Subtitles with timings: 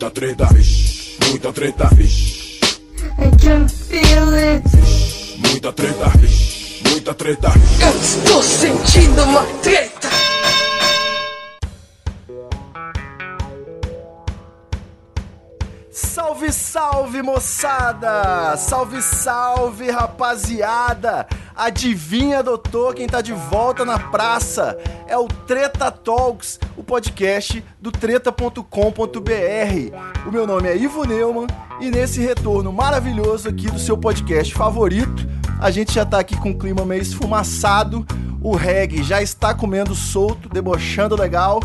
[0.00, 2.60] Muita treta, vixe, muita treta, vixe.
[3.18, 4.62] I can feel it.
[5.38, 7.48] Muita treta, vixe, muita treta.
[7.80, 10.08] Eu estou sentindo uma treta.
[15.90, 18.56] Salve, salve, moçada!
[18.56, 21.26] Salve, salve, rapaziada!
[21.58, 24.78] Adivinha, doutor, quem tá de volta na praça?
[25.08, 28.62] É o Treta Talks, o podcast do treta.com.br.
[30.24, 31.48] O meu nome é Ivo Neumann
[31.80, 35.26] e nesse retorno maravilhoso aqui do seu podcast favorito,
[35.60, 38.06] a gente já tá aqui com um clima meio esfumaçado,
[38.40, 41.58] o reggae já está comendo solto, debochando legal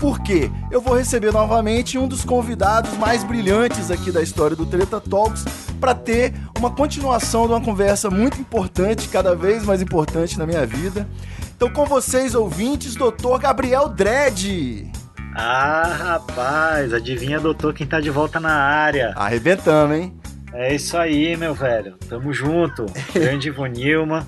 [0.00, 4.98] porque eu vou receber novamente um dos convidados mais brilhantes aqui da história do Treta
[4.98, 5.44] Talks
[5.78, 10.64] para ter uma continuação de uma conversa muito importante, cada vez mais importante na minha
[10.64, 11.06] vida.
[11.54, 14.90] Então, com vocês, ouvintes, doutor Gabriel Dredd.
[15.36, 19.12] Ah, rapaz, adivinha, doutor, quem tá de volta na área?
[19.14, 20.14] Arrebentamos, hein?
[20.54, 21.96] É isso aí, meu velho.
[22.08, 22.86] Tamo junto.
[23.12, 24.26] Grande Ivo Nilma.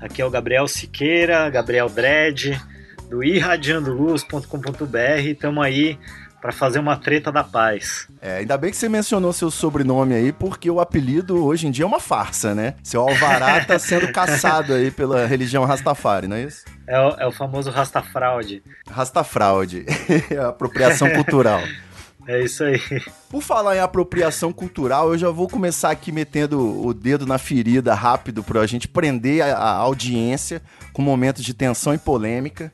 [0.00, 2.60] Aqui é o Gabriel Siqueira, Gabriel Dredd
[3.08, 5.20] do irradiandoluz.com.br.
[5.26, 5.98] Estamos aí
[6.44, 8.06] para fazer uma treta da paz.
[8.20, 11.86] É, ainda bem que você mencionou seu sobrenome aí, porque o apelido hoje em dia
[11.86, 12.74] é uma farsa, né?
[12.82, 16.66] Seu Alvará tá sendo caçado aí pela religião Rastafari, não é isso?
[16.86, 18.62] É o, é o famoso Rastafraude.
[18.86, 19.86] Rastafraude,
[20.46, 21.62] apropriação cultural.
[22.26, 22.80] É isso aí.
[23.28, 27.94] Por falar em apropriação cultural, eu já vou começar aqui metendo o dedo na ferida
[27.94, 32.72] rápido pra gente prender a, a audiência com momentos de tensão e polêmica.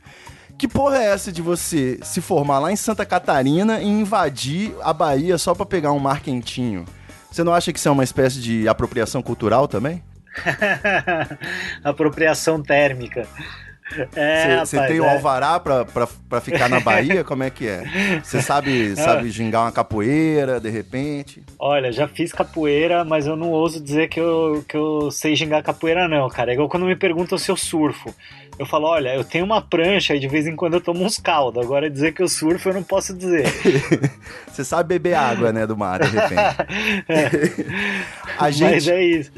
[0.58, 4.92] Que porra é essa de você se formar lá em Santa Catarina e invadir a
[4.92, 6.84] Bahia só pra pegar um mar quentinho?
[7.30, 10.02] Você não acha que isso é uma espécie de apropriação cultural também?
[11.82, 13.26] apropriação térmica.
[14.64, 17.24] Você é, tem o um alvará pra, pra, pra ficar na Bahia?
[17.24, 18.20] Como é que é?
[18.22, 21.42] Você sabe, sabe gingar uma capoeira, de repente?
[21.58, 25.62] Olha, já fiz capoeira, mas eu não ouso dizer que eu, que eu sei gingar
[25.62, 26.52] capoeira, não, cara.
[26.52, 28.14] É igual quando me perguntam se eu surfo.
[28.58, 31.18] Eu falo, olha, eu tenho uma prancha e de vez em quando eu tomo uns
[31.18, 31.62] caldos.
[31.62, 33.46] Agora dizer que eu surfo eu não posso dizer.
[34.46, 36.40] Você sabe beber água, né, do mar, de repente.
[37.08, 37.30] é.
[38.38, 39.30] A gente, Mas é isso.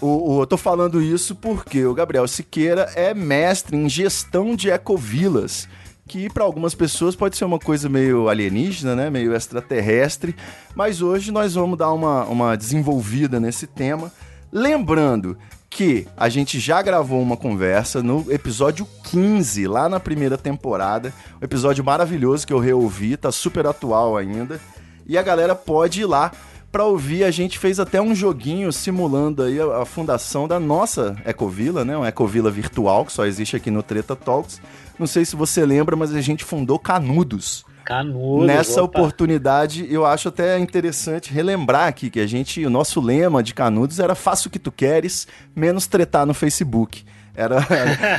[0.00, 4.70] O, o, eu tô falando isso porque o Gabriel Siqueira é mestre em gestão de
[4.70, 5.68] ecovilas
[6.06, 9.10] que para algumas pessoas pode ser uma coisa meio alienígena, né?
[9.10, 10.36] meio extraterrestre,
[10.74, 14.12] mas hoje nós vamos dar uma, uma desenvolvida nesse tema.
[14.52, 15.36] Lembrando
[15.74, 21.12] que a gente já gravou uma conversa no episódio 15, lá na primeira temporada.
[21.42, 24.60] Um episódio maravilhoso que eu reouvi, tá super atual ainda.
[25.04, 26.30] E a galera pode ir lá
[26.70, 27.24] para ouvir.
[27.24, 31.96] A gente fez até um joguinho simulando aí a, a fundação da nossa Ecovila, né?
[31.96, 34.60] Uma Ecovila virtual que só existe aqui no Treta Talks.
[34.96, 37.64] Não sei se você lembra, mas a gente fundou Canudos.
[37.84, 38.46] Canudos.
[38.46, 38.98] Nessa opa.
[38.98, 44.00] oportunidade, eu acho até interessante relembrar aqui que a gente, o nosso lema de Canudos
[44.00, 47.04] era faça o que tu queres, menos tretar no Facebook.
[47.36, 47.58] Era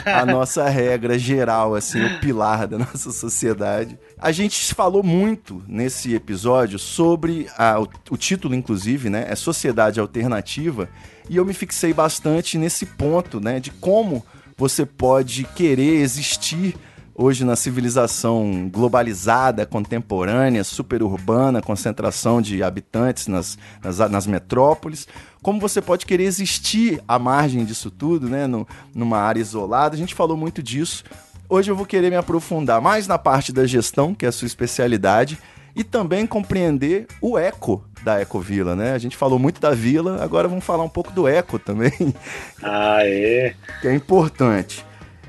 [0.06, 3.98] a nossa regra geral, assim, o pilar da nossa sociedade.
[4.20, 9.26] A gente falou muito nesse episódio sobre a, o, o título, inclusive, né?
[9.30, 10.90] É Sociedade Alternativa.
[11.30, 13.60] E eu me fixei bastante nesse ponto, né?
[13.60, 14.24] De como
[14.58, 16.76] você pode querer existir
[17.16, 25.08] hoje na civilização globalizada, contemporânea, superurbana, concentração de habitantes nas, nas, nas, metrópoles,
[25.42, 29.96] como você pode querer existir à margem disso tudo, né, no, numa área isolada.
[29.96, 31.06] A gente falou muito disso.
[31.48, 34.48] Hoje eu vou querer me aprofundar mais na parte da gestão, que é a sua
[34.48, 35.38] especialidade,
[35.76, 38.94] e também compreender o eco da Ecovila, né?
[38.94, 41.92] A gente falou muito da vila, agora vamos falar um pouco do eco também.
[42.64, 43.54] Ah, é?
[43.82, 44.84] Que é importante.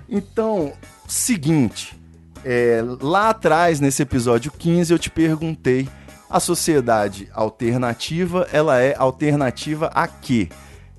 [0.08, 0.72] Então,
[1.06, 1.96] seguinte,
[2.44, 5.88] é, lá atrás, nesse episódio 15, eu te perguntei,
[6.28, 10.48] a sociedade alternativa, ela é alternativa a quê?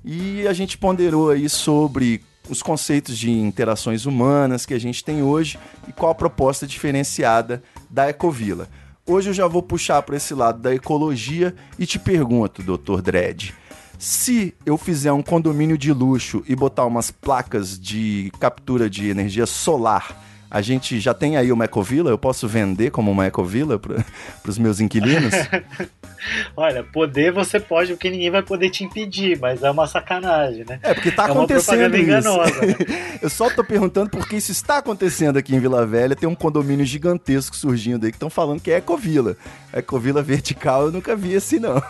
[0.04, 5.22] E a gente ponderou aí sobre os conceitos de interações humanas que a gente tem
[5.22, 8.68] hoje e qual a proposta diferenciada da Ecovila.
[9.06, 13.00] Hoje eu já vou puxar para esse lado da ecologia e te pergunto, Dr.
[13.00, 13.54] Dredd,
[13.98, 19.46] se eu fizer um condomínio de luxo e botar umas placas de captura de energia
[19.46, 22.10] solar, a gente já tem aí uma ecovila?
[22.10, 24.04] Eu posso vender como uma ecovila para
[24.46, 25.34] os meus inquilinos?
[26.56, 30.80] Olha, poder você pode, porque ninguém vai poder te impedir, mas é uma sacanagem, né?
[30.82, 32.04] É, porque tá é acontecendo isso.
[32.04, 32.74] Enganosa, né?
[33.22, 36.16] Eu só tô perguntando porque isso está acontecendo aqui em Vila Velha.
[36.16, 39.36] Tem um condomínio gigantesco surgindo aí que estão falando que é ecovila.
[39.72, 41.82] Ecovila vertical eu nunca vi assim, não.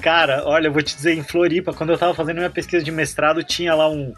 [0.00, 2.90] Cara, olha, eu vou te dizer, em Floripa, quando eu tava fazendo minha pesquisa de
[2.90, 4.14] mestrado, tinha lá um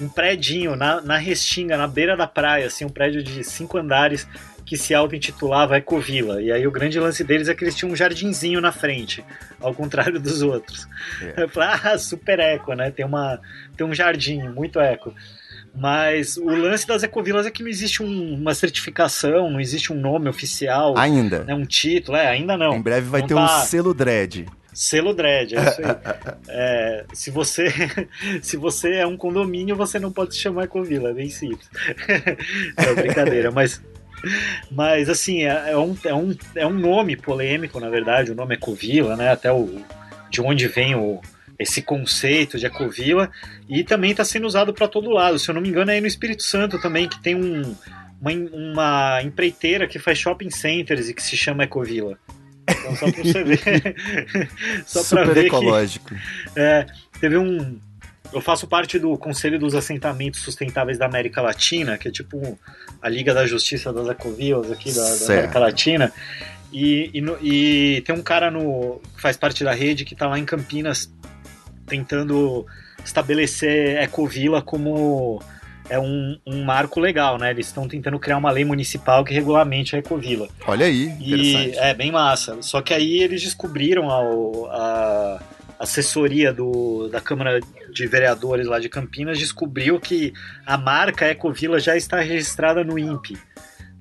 [0.00, 4.26] um prédinho na, na Restinga, na beira da praia, assim, um prédio de cinco andares,
[4.64, 6.42] que se auto-intitulava Ecovila.
[6.42, 9.24] E aí o grande lance deles é que eles tinham um jardinzinho na frente,
[9.60, 10.88] ao contrário dos outros.
[11.22, 11.44] É.
[11.44, 12.90] Eu falei, ah, super eco, né?
[12.90, 13.40] Tem, uma,
[13.76, 15.14] tem um jardim, muito eco.
[15.72, 19.96] Mas o lance das ecovilas é que não existe um, uma certificação, não existe um
[20.00, 20.96] nome oficial.
[20.96, 21.44] Ainda.
[21.44, 22.74] Né, um título, é, ainda não.
[22.74, 23.44] Em breve vai não ter tá...
[23.44, 24.46] um selo dread.
[24.76, 25.96] Selo dread, é isso aí.
[26.50, 27.64] é, se, você,
[28.42, 31.66] se você é um condomínio, você não pode se chamar ecovila, é bem simples.
[32.76, 33.80] é brincadeira, mas
[34.70, 38.54] mas assim, é, é, um, é, um, é um nome polêmico, na verdade, o nome
[38.54, 39.30] é Covila, né?
[39.30, 39.80] Até o,
[40.30, 41.22] de onde vem o,
[41.58, 43.30] esse conceito de ecovila
[43.66, 45.38] e também está sendo usado para todo lado.
[45.38, 47.74] Se eu não me engano, é aí no Espírito Santo também que tem um,
[48.20, 52.18] uma, uma empreiteira que faz shopping centers e que se chama Ecovila.
[52.68, 53.96] Então, só para você ver.
[54.86, 56.08] só Super ver ecológico.
[56.08, 56.86] Que, é,
[57.20, 57.78] teve um.
[58.32, 62.58] Eu faço parte do Conselho dos Assentamentos Sustentáveis da América Latina, que é tipo
[63.00, 66.12] a Liga da Justiça das Ecovilas aqui da, da América Latina.
[66.72, 70.38] E, e, e, tem um cara no, que faz parte da rede que está lá
[70.38, 71.10] em Campinas
[71.86, 72.66] tentando
[73.04, 75.40] estabelecer Ecovila como
[75.88, 77.50] é um, um marco legal, né?
[77.50, 80.48] Eles estão tentando criar uma lei municipal que regulamente a Ecovila.
[80.66, 82.60] Olha aí, e é bem massa.
[82.62, 85.40] Só que aí eles descobriram a, a
[85.78, 87.60] assessoria do, da Câmara
[87.92, 90.32] de Vereadores lá de Campinas descobriu que
[90.64, 93.38] a marca Ecovila já está registrada no INPE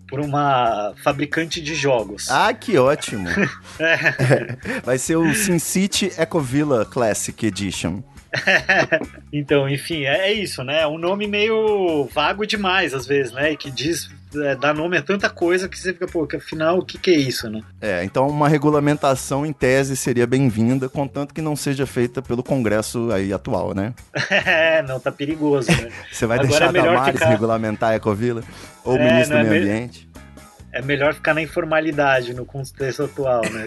[0.07, 2.29] por uma fabricante de jogos.
[2.29, 3.27] Ah, que ótimo!
[3.79, 4.81] é.
[4.83, 8.03] Vai ser o SimCity Ecovilla Classic Edition.
[9.31, 10.81] então, enfim, é, é, isso, né?
[10.81, 13.51] É um nome meio vago demais, às vezes, né?
[13.51, 16.79] E que diz, é, dá nome a tanta coisa que você fica, pô, que afinal,
[16.79, 17.61] o que, que é isso, né?
[17.81, 23.11] É, então uma regulamentação em tese seria bem-vinda, contanto que não seja feita pelo Congresso
[23.11, 23.93] aí atual, né?
[24.29, 25.91] é, não, tá perigoso, né?
[26.11, 27.29] você vai Agora deixar é a Damares ficar...
[27.29, 28.41] regulamentar a Ecovila?
[28.83, 30.09] Ou o é, ministro do é Meio Ambiente?
[30.71, 33.65] É melhor ficar na informalidade no contexto atual, né?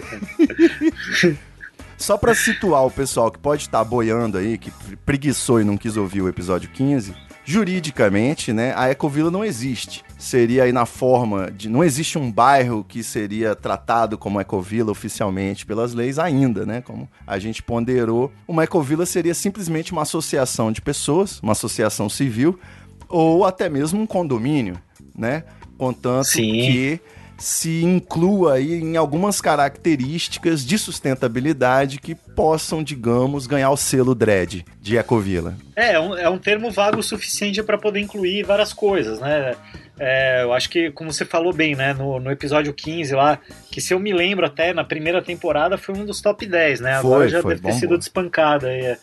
[1.99, 4.71] Só para situar o pessoal que pode estar boiando aí, que
[5.05, 7.13] preguiçou e não quis ouvir o episódio 15,
[7.43, 10.03] juridicamente, né, a Ecovila não existe.
[10.17, 11.67] Seria aí na forma de.
[11.67, 16.81] Não existe um bairro que seria tratado como Ecovila oficialmente pelas leis ainda, né?
[16.81, 18.31] Como a gente ponderou.
[18.47, 22.59] Uma Ecovila seria simplesmente uma associação de pessoas, uma associação civil,
[23.07, 24.77] ou até mesmo um condomínio,
[25.17, 25.43] né?
[25.77, 26.51] Contanto Sim.
[26.51, 27.01] que
[27.39, 34.65] se inclua aí em algumas características de sustentabilidade que possam, digamos, ganhar o selo DRED
[34.81, 35.55] de Ecovila.
[35.75, 39.55] É, é um, é um termo vago o suficiente para poder incluir várias coisas, né?
[39.99, 43.37] É, eu acho que, como você falou bem, né, no, no, episódio 15 lá,
[43.69, 46.93] que se eu me lembro até, na primeira temporada foi um dos top 10, né?
[46.95, 48.97] Agora foi, já foi, deve ter sido despancada aí.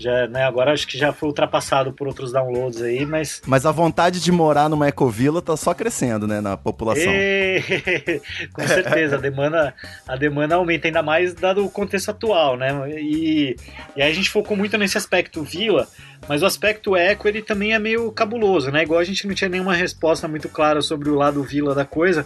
[0.00, 3.42] Já, né, agora acho que já foi ultrapassado por outros downloads aí, mas.
[3.46, 7.12] Mas a vontade de morar numa ecovila tá só crescendo, né, na população.
[7.12, 7.60] E...
[8.50, 9.74] Com certeza, a demanda,
[10.08, 12.70] a demanda aumenta, ainda mais dado o contexto atual, né?
[12.98, 13.54] E,
[13.94, 15.86] e aí a gente focou muito nesse aspecto vila,
[16.26, 18.82] mas o aspecto eco ele também é meio cabuloso, né?
[18.82, 22.24] Igual a gente não tinha nenhuma resposta muito clara sobre o lado vila da coisa,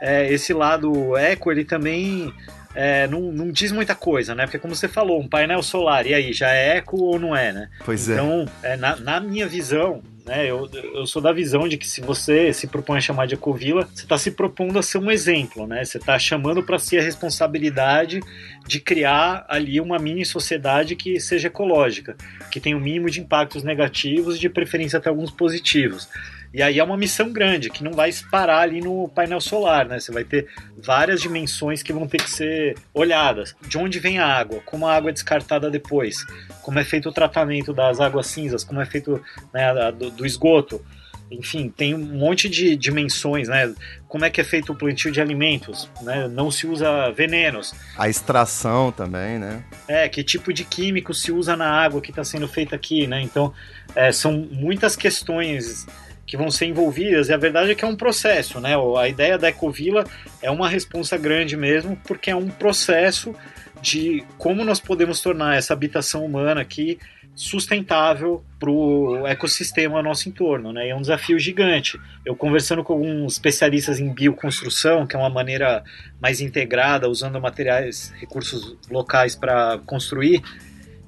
[0.00, 2.32] é, esse lado eco ele também
[2.76, 4.44] é, não, não, diz muita coisa, né?
[4.44, 7.50] Porque como você falou, um painel solar, e aí, já é eco ou não é,
[7.50, 7.70] né?
[7.82, 8.12] Pois é.
[8.12, 12.02] Então, é, na, na, minha visão, né, eu, eu sou da visão de que se
[12.02, 15.66] você se propõe a chamar de ecovila, você está se propondo a ser um exemplo,
[15.66, 15.82] né?
[15.86, 18.20] Você está chamando para si a responsabilidade
[18.66, 22.14] de criar ali uma mini sociedade que seja ecológica,
[22.50, 26.10] que tenha o mínimo de impactos negativos e de preferência até alguns positivos.
[26.56, 30.00] E aí é uma missão grande, que não vai parar ali no painel solar, né?
[30.00, 33.54] Você vai ter várias dimensões que vão ter que ser olhadas.
[33.68, 34.62] De onde vem a água?
[34.64, 36.24] Como a água é descartada depois?
[36.62, 38.64] Como é feito o tratamento das águas cinzas?
[38.64, 39.22] Como é feito
[39.52, 40.82] né, do, do esgoto?
[41.28, 43.74] enfim, tem um monte de dimensões, né?
[44.06, 46.28] Como é que é feito o plantio de alimentos, né?
[46.28, 47.74] Não se usa venenos.
[47.98, 49.64] A extração também, né?
[49.88, 53.20] É, que tipo de químico se usa na água que está sendo feita aqui, né?
[53.20, 53.52] Então,
[53.94, 55.84] é, são muitas questões
[56.26, 58.72] que vão ser envolvidas, e a verdade é que é um processo, né?
[58.98, 60.04] A ideia da Ecovila
[60.42, 63.34] é uma responsa grande mesmo, porque é um processo
[63.80, 66.98] de como nós podemos tornar essa habitação humana aqui
[67.36, 70.88] sustentável para o ecossistema ao nosso entorno, né?
[70.88, 72.00] é um desafio gigante.
[72.24, 75.84] Eu conversando com alguns especialistas em bioconstrução, que é uma maneira
[76.18, 80.42] mais integrada, usando materiais, recursos locais para construir,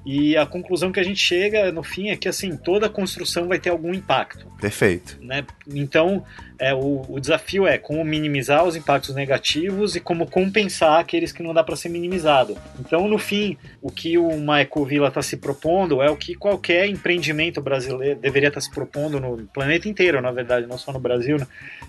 [0.05, 3.59] E a conclusão que a gente chega no fim é que assim toda construção vai
[3.59, 4.47] ter algum impacto.
[4.59, 5.17] Perfeito.
[5.21, 5.45] Né?
[5.67, 6.23] Então
[6.57, 11.43] é, o, o desafio é como minimizar os impactos negativos e como compensar aqueles que
[11.43, 12.57] não dá para ser minimizado.
[12.79, 17.61] Então no fim o que uma ecovila está se propondo é o que qualquer empreendimento
[17.61, 21.37] brasileiro deveria estar tá se propondo no planeta inteiro, na verdade, não só no Brasil,
[21.37, 21.47] né?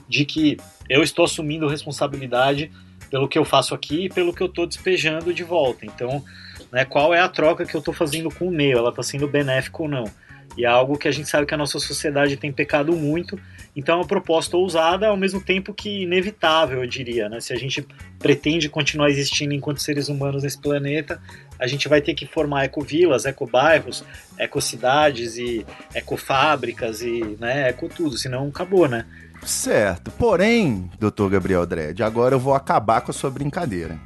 [0.08, 0.56] de que
[0.88, 2.72] eu estou assumindo responsabilidade
[3.08, 5.86] pelo que eu faço aqui e pelo que eu estou despejando de volta.
[5.86, 6.24] Então
[6.72, 9.26] né, qual é a troca que eu estou fazendo com o meio, ela está sendo
[9.26, 10.04] benéfica ou não.
[10.56, 13.38] E é algo que a gente sabe que a nossa sociedade tem pecado muito,
[13.74, 17.28] então é uma proposta ousada, ao mesmo tempo que inevitável, eu diria.
[17.28, 17.40] Né?
[17.40, 17.86] Se a gente
[18.18, 21.22] pretende continuar existindo enquanto seres humanos nesse planeta,
[21.58, 24.04] a gente vai ter que formar ecovilas, ecobairros,
[24.36, 29.06] ecocidades e ecofábricas e né, eco tudo, senão acabou, né?
[29.44, 30.10] Certo.
[30.10, 33.98] Porém, doutor Gabriel Dredd, agora eu vou acabar com a sua brincadeira.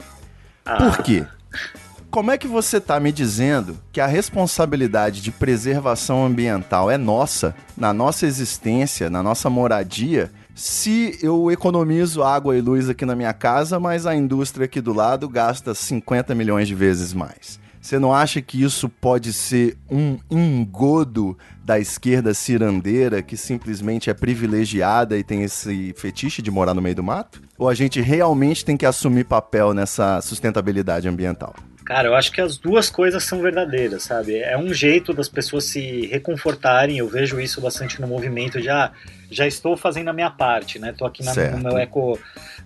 [0.65, 0.77] Ah.
[0.77, 1.25] Por quê?
[2.15, 7.57] Como é que você está me dizendo que a responsabilidade de preservação ambiental é nossa,
[7.77, 13.33] na nossa existência, na nossa moradia, se eu economizo água e luz aqui na minha
[13.33, 17.59] casa, mas a indústria aqui do lado gasta 50 milhões de vezes mais?
[17.83, 24.15] Você não acha que isso pode ser um engodo da esquerda cirandeira que simplesmente é
[24.15, 27.43] privilegiada e tem esse fetiche de morar no meio do mato?
[27.59, 31.53] Ou a gente realmente tem que assumir papel nessa sustentabilidade ambiental?
[31.85, 34.39] Cara, eu acho que as duas coisas são verdadeiras, sabe?
[34.39, 38.91] É um jeito das pessoas se reconfortarem, eu vejo isso bastante no movimento, já
[39.31, 40.95] já estou fazendo a minha parte, né?
[40.97, 42.19] Tô aqui na, no meu eco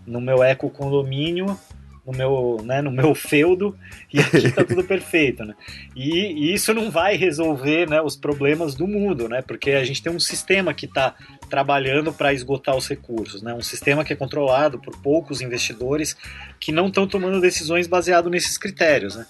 [0.07, 1.59] no meu eco condomínio,
[2.09, 3.79] no meu, né, no meu feudo
[4.13, 5.55] e aqui tá tudo perfeito, né?
[5.95, 9.43] E, e, isso não vai resolver, né, os problemas do mundo, né?
[9.43, 11.15] Porque a gente tem um sistema que está
[11.51, 13.53] trabalhando para esgotar os recursos, né?
[13.53, 16.17] Um sistema que é controlado por poucos investidores
[16.59, 19.27] que não estão tomando decisões baseado nesses critérios, né?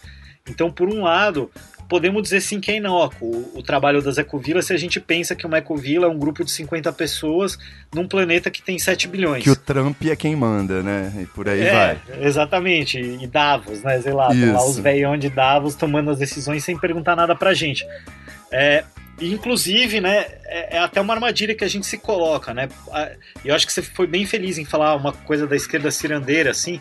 [0.49, 1.51] Então, por um lado,
[1.89, 5.47] podemos dizer sim que é inócuo o, trabalho das ecovilas se a gente pensa que
[5.47, 7.59] uma ecovila é um grupo de 50 pessoas
[7.93, 9.43] num planeta que tem 7 bilhões.
[9.43, 11.13] Que o Trump é quem manda, né?
[11.23, 12.01] E por aí é, vai.
[12.21, 13.01] Exatamente.
[13.01, 14.01] E Davos, né?
[14.01, 17.87] Sei lá, lá os velhão de Davos tomando as decisões sem perguntar nada pra gente.
[18.53, 18.85] É,
[19.21, 22.69] inclusive, né, é, é, até uma armadilha que a gente se coloca, né?
[23.45, 26.81] Eu acho que você foi bem feliz em falar uma coisa da esquerda cirandeira, assim,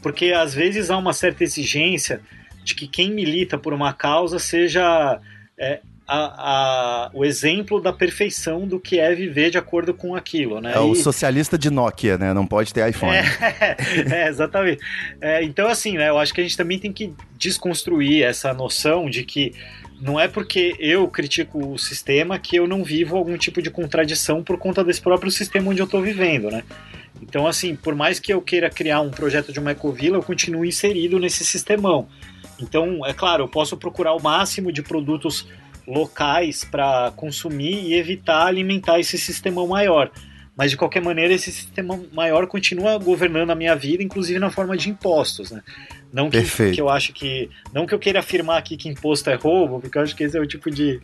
[0.00, 2.20] porque às vezes há uma certa exigência
[2.64, 5.20] de que quem milita por uma causa seja
[5.58, 10.60] é, a, a, o exemplo da perfeição do que é viver de acordo com aquilo,
[10.60, 10.72] né?
[10.74, 12.34] É o socialista de Nokia, né?
[12.34, 13.16] Não pode ter iPhone.
[13.16, 13.76] É,
[14.24, 14.82] é exatamente.
[15.20, 16.08] É, então, assim, né?
[16.08, 19.52] Eu acho que a gente também tem que desconstruir essa noção de que
[20.00, 24.42] não é porque eu critico o sistema que eu não vivo algum tipo de contradição
[24.42, 26.64] por conta desse próprio sistema onde eu estou vivendo, né?
[27.22, 30.64] Então, assim, por mais que eu queira criar um projeto de uma ecovila, eu continuo
[30.64, 32.08] inserido nesse sistemão.
[32.62, 35.46] Então, é claro, eu posso procurar o máximo de produtos
[35.86, 40.10] locais para consumir e evitar alimentar esse sistema maior.
[40.56, 44.76] Mas de qualquer maneira, esse sistema maior continua governando a minha vida, inclusive na forma
[44.76, 45.50] de impostos.
[45.50, 45.62] Né?
[46.12, 46.42] Não que,
[46.72, 47.48] que, eu acho que.
[47.72, 50.36] Não que eu queira afirmar aqui que imposto é roubo, porque eu acho que esse
[50.36, 51.00] é o tipo de,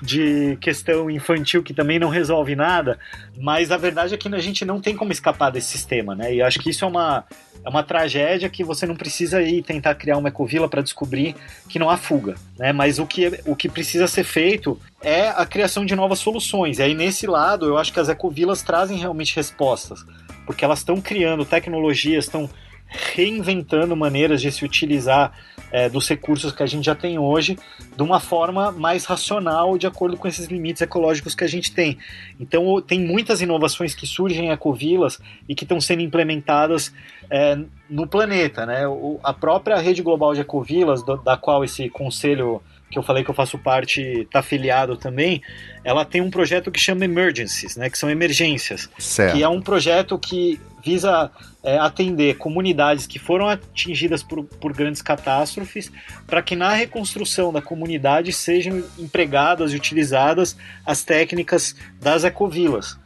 [0.00, 2.98] de questão infantil que também não resolve nada.
[3.38, 6.34] Mas a verdade é que a gente não tem como escapar desse sistema, né?
[6.34, 7.24] E acho que isso é uma,
[7.66, 11.34] é uma tragédia que você não precisa ir tentar criar uma ecovila para descobrir
[11.68, 12.36] que não há fuga.
[12.56, 12.72] Né?
[12.72, 16.78] Mas o que, o que precisa ser feito é a criação de novas soluções.
[16.78, 20.06] E aí, nesse lado, eu acho que as ecovilas trazem realmente respostas.
[20.46, 22.48] Porque elas estão criando tecnologias, estão
[22.86, 25.32] reinventando maneiras de se utilizar
[25.72, 27.58] é, dos recursos que a gente já tem hoje
[27.96, 31.98] de uma forma mais racional, de acordo com esses limites ecológicos que a gente tem.
[32.38, 36.92] Então, tem muitas inovações que surgem em ecovilas e que estão sendo implementadas
[37.30, 37.58] é,
[37.90, 38.64] no planeta.
[38.64, 38.86] Né?
[38.86, 43.24] O, a própria rede global de ecovilas, do, da qual esse conselho que eu falei
[43.24, 45.42] que eu faço parte, está afiliado também,
[45.82, 49.34] ela tem um projeto que chama Emergencies, né, que são emergências, certo.
[49.34, 51.30] que é um projeto que visa
[51.64, 55.90] é, atender comunidades que foram atingidas por, por grandes catástrofes,
[56.26, 62.96] para que na reconstrução da comunidade sejam empregadas e utilizadas as técnicas das ecovilas.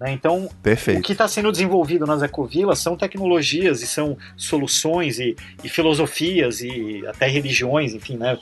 [0.00, 0.12] Né?
[0.12, 0.98] Então, Perfeito.
[0.98, 6.60] o que está sendo desenvolvido nas ecovilas são tecnologias e são soluções e, e filosofias
[6.60, 8.38] e até religiões, enfim, né?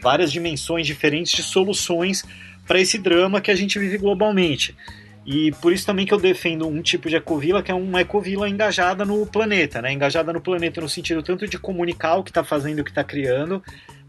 [0.00, 2.24] Várias dimensões diferentes de soluções
[2.66, 4.76] para esse drama que a gente vive globalmente.
[5.26, 8.48] E por isso também que eu defendo um tipo de ecovila que é uma ecovila
[8.48, 9.92] engajada no planeta, né?
[9.92, 13.04] Engajada no planeta no sentido tanto de comunicar o que está fazendo o que está
[13.04, 13.62] criando,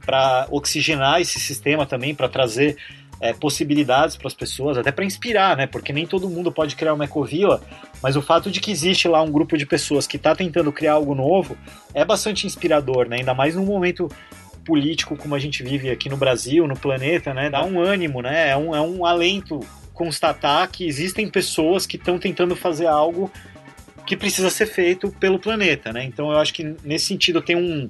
[0.06, 2.78] para oxigenar esse sistema também, para trazer
[3.20, 5.68] é, possibilidades para as pessoas, até para inspirar, né?
[5.68, 7.62] Porque nem todo mundo pode criar uma ecovila,
[8.02, 10.94] mas o fato de que existe lá um grupo de pessoas que está tentando criar
[10.94, 11.56] algo novo
[11.94, 13.18] é bastante inspirador, né?
[13.18, 14.10] Ainda mais num momento
[14.66, 17.50] político como a gente vive aqui no Brasil, no planeta, né?
[17.50, 18.50] Dá um ânimo, né?
[18.50, 19.60] É um, é um alento
[19.94, 23.32] constatar que existem pessoas que estão tentando fazer algo
[24.06, 26.04] que precisa ser feito pelo planeta, né?
[26.04, 27.90] Então eu acho que nesse sentido tem um,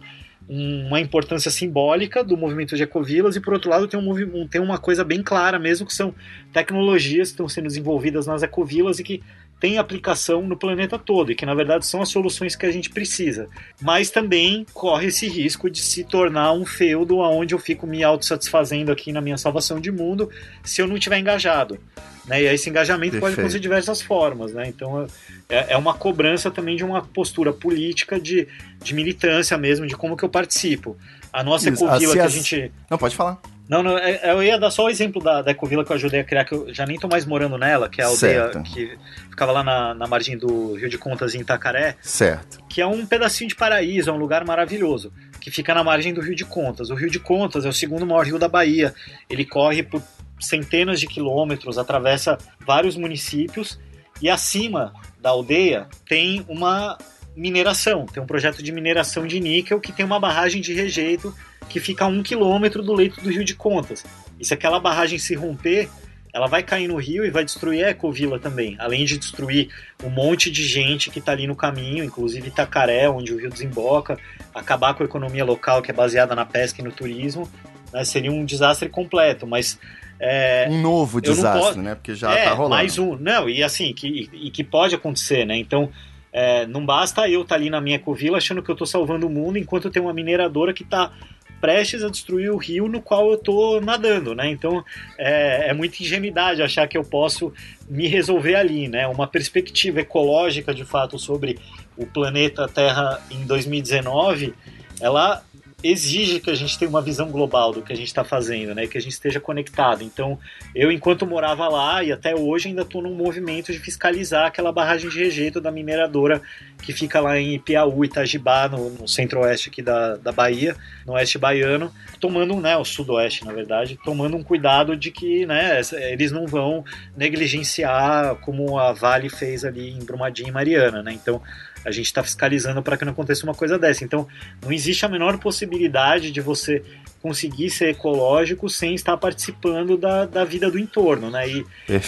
[0.50, 4.78] uma importância simbólica do movimento de ecovilas e por outro lado tem, um, tem uma
[4.78, 6.13] coisa bem clara mesmo que são
[6.51, 9.24] tecnologias que estão sendo desenvolvidas nas ecovilas e que
[9.62, 12.89] tem aplicação no planeta todo e que na verdade são as soluções que a gente
[12.89, 13.48] precisa.
[13.80, 18.91] Mas também corre esse risco de se tornar um feudo onde eu fico me autossatisfazendo
[18.91, 20.32] aqui na minha salvação de mundo
[20.63, 21.80] se eu não estiver engajado.
[22.25, 22.41] Né?
[22.41, 23.22] E esse engajamento Perfeito.
[23.22, 24.51] pode acontecer de diversas formas.
[24.51, 24.68] Né?
[24.68, 25.08] Então
[25.48, 28.48] é, é uma cobrança também de uma postura política de,
[28.84, 30.98] de militância mesmo, de como que eu participo.
[31.32, 32.72] A nossa Isso, ecovila que a gente.
[32.89, 33.39] Não, pode falar.
[33.70, 36.20] Não, não, é, eu ia dar só o exemplo da, da Ecovila que eu ajudei
[36.20, 38.63] a criar, que eu já nem tô mais morando nela, que é a aldeia certo.
[38.63, 38.98] que
[39.30, 41.96] ficava lá na, na margem do Rio de Contas, em Itacaré.
[42.01, 42.60] Certo.
[42.68, 46.22] Que é um pedacinho de paraíso, é um lugar maravilhoso, que fica na margem do
[46.22, 46.89] Rio de Contas.
[46.89, 48.94] O Rio de Contas é o segundo maior rio da Bahia.
[49.30, 50.01] Ele corre por
[50.39, 53.80] centenas de quilômetros, atravessa vários municípios
[54.22, 56.98] e acima da aldeia tem uma
[57.35, 61.33] mineração, tem um projeto de mineração de níquel que tem uma barragem de rejeito
[61.69, 64.03] que fica a um quilômetro do leito do Rio de Contas.
[64.39, 65.89] E se aquela barragem se romper,
[66.33, 69.69] ela vai cair no rio e vai destruir a Ecovila também, além de destruir
[70.03, 74.17] um monte de gente que está ali no caminho, inclusive Itacaré, onde o rio desemboca,
[74.53, 77.50] acabar com a economia local que é baseada na pesca e no turismo,
[77.91, 79.77] né, seria um desastre completo, mas
[80.19, 81.81] é, um novo desastre, posso...
[81.81, 81.95] né?
[81.95, 82.75] Porque já é, tá rolando.
[82.75, 83.15] Mais um.
[83.15, 85.57] Não, e assim, que, e que pode acontecer, né?
[85.57, 85.89] Então,
[86.31, 89.27] é, não basta eu estar tá ali na minha covila achando que eu estou salvando
[89.27, 91.11] o mundo enquanto tem uma mineradora que está
[91.59, 94.50] prestes a destruir o rio no qual eu estou nadando, né?
[94.50, 94.83] Então
[95.17, 97.53] é, é muita ingenuidade achar que eu posso
[97.88, 99.07] me resolver ali, né?
[99.07, 101.59] Uma perspectiva ecológica de fato sobre
[101.95, 104.55] o planeta Terra em 2019,
[105.00, 105.43] ela
[105.83, 108.88] exige que a gente tenha uma visão global do que a gente está fazendo, né?
[108.88, 110.03] Que a gente esteja conectado.
[110.03, 110.38] Então,
[110.75, 115.09] eu, enquanto morava lá e até hoje, ainda estou num movimento de fiscalizar aquela barragem
[115.09, 116.41] de rejeito da mineradora
[116.81, 121.38] que fica lá em Piauí, Itajibá, no, no centro-oeste aqui da, da Bahia, no oeste
[121.38, 126.47] baiano, tomando, né, o sudoeste, na verdade, tomando um cuidado de que, né, eles não
[126.47, 126.83] vão
[127.15, 131.13] negligenciar como a Vale fez ali em Brumadinho e Mariana, né?
[131.13, 131.41] Então,
[131.85, 134.03] a gente está fiscalizando para que não aconteça uma coisa dessa.
[134.03, 134.27] Então,
[134.63, 136.83] não existe a menor possibilidade de você
[137.21, 141.48] conseguir ser ecológico sem estar participando da, da vida do entorno, né?
[141.48, 141.65] E,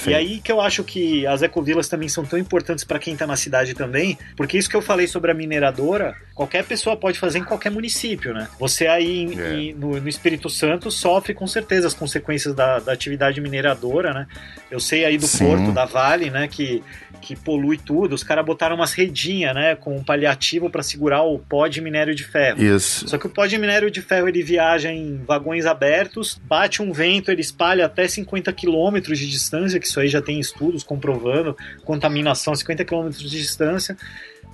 [0.08, 3.28] e aí que eu acho que as ecovilas também são tão importantes para quem está
[3.28, 7.40] na cidade também, porque isso que eu falei sobre a mineradora, qualquer pessoa pode fazer
[7.40, 8.48] em qualquer município, né?
[8.60, 9.54] Você aí em, é.
[9.54, 14.28] em, no, no, Espírito Santo sofre com certeza as consequências da, da atividade mineradora, né?
[14.72, 15.46] Eu sei aí do Sim.
[15.46, 16.84] Porto, da Vale, né, que,
[17.24, 21.40] que polui tudo, os caras botaram umas redinhas, né, com um paliativo para segurar o
[21.40, 22.62] pó de minério de ferro.
[22.62, 23.08] Isso.
[23.08, 26.92] Só que o pó de minério de ferro ele viaja em vagões abertos, bate um
[26.92, 31.56] vento, ele espalha até 50 quilômetros de distância, que isso aí já tem estudos comprovando,
[31.84, 33.98] contaminação a 50 quilômetros de distância.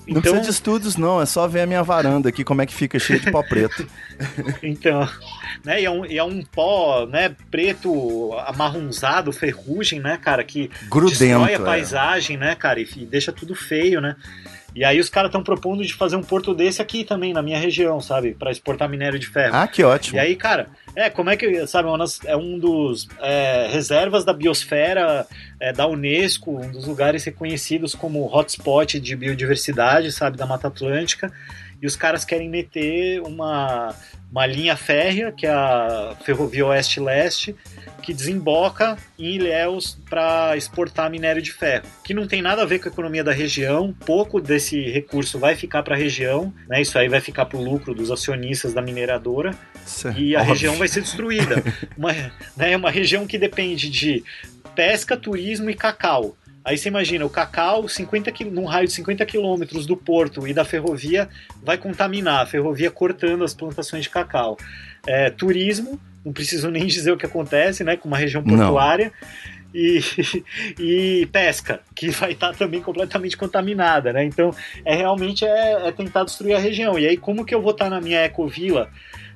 [0.10, 0.22] Não então...
[0.22, 2.98] precisa de estudos, não, é só ver a minha varanda aqui, como é que fica
[2.98, 3.88] cheio de pó preto.
[4.64, 5.08] então,
[5.64, 10.72] né, e é, um, e é um pó, né, preto, amarronzado, ferrugem, né, cara, que
[10.90, 11.60] Grudento, destrói a é.
[11.60, 12.40] paisagem, é.
[12.40, 14.16] né, cara, e, e deixa tudo feio, né.
[14.76, 17.58] E aí os caras estão propondo de fazer um porto desse aqui também, na minha
[17.60, 18.34] região, sabe?
[18.34, 19.56] para exportar minério de ferro.
[19.56, 20.18] Ah, que ótimo.
[20.18, 21.90] E aí, cara, é, como é que, sabe,
[22.26, 25.26] é um dos é, reservas da biosfera
[25.60, 31.32] é, da Unesco, um dos lugares reconhecidos como hotspot de biodiversidade, sabe, da Mata Atlântica.
[31.82, 33.96] E os caras querem meter uma,
[34.32, 37.56] uma linha férrea, que é a Ferrovia Oeste-Leste,
[38.02, 42.80] que desemboca em Ilhéus para exportar minério de ferro, que não tem nada a ver
[42.80, 46.82] com a economia da região, pouco desse recurso vai ficar para a região, né?
[46.82, 49.56] Isso aí vai ficar para o lucro dos acionistas da mineradora
[50.16, 50.54] e a óbvio.
[50.54, 51.64] região vai ser destruída.
[51.98, 52.14] uma,
[52.56, 54.24] né, uma região que depende de
[54.76, 56.36] pesca, turismo e cacau.
[56.70, 60.64] Aí você imagina, o cacau, 50 num raio de 50 quilômetros do porto e da
[60.64, 61.28] ferrovia,
[61.64, 64.56] vai contaminar a ferrovia cortando as plantações de cacau.
[65.08, 67.98] É, turismo, não preciso nem dizer o que acontece, né?
[67.98, 69.12] Com uma região portuária.
[69.74, 70.00] E,
[70.78, 74.24] e, pesca, que vai estar também completamente contaminada, né?
[74.24, 74.54] Então,
[74.86, 77.00] é realmente é, é, tentar destruir a região.
[77.00, 78.92] E aí, como que eu vou estar na minha ecovila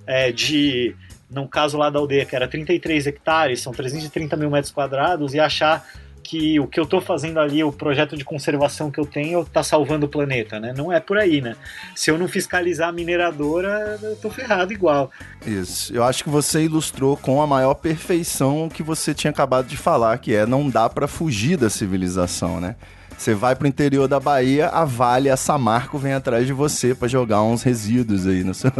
[0.06, 0.96] é, de,
[1.32, 5.40] no caso lá da aldeia, que era 33 hectares, são 330 mil metros quadrados, e
[5.40, 5.84] achar
[6.24, 9.62] que o que eu estou fazendo ali, o projeto de conservação que eu tenho, está
[9.62, 10.74] salvando o planeta, né?
[10.76, 11.56] Não é por aí, né?
[11.96, 15.12] Se eu não fiscalizar a mineradora, eu tô ferrado igual.
[15.46, 15.94] Isso.
[15.94, 19.78] Eu acho que você ilustrou com a maior perfeição o que você tinha acabado de
[19.78, 22.76] falar, que é não dá para fugir da civilização, né?
[23.18, 27.08] Você vai pro interior da Bahia, a Vale, a Samarco vem atrás de você para
[27.08, 28.72] jogar uns resíduos aí no seu,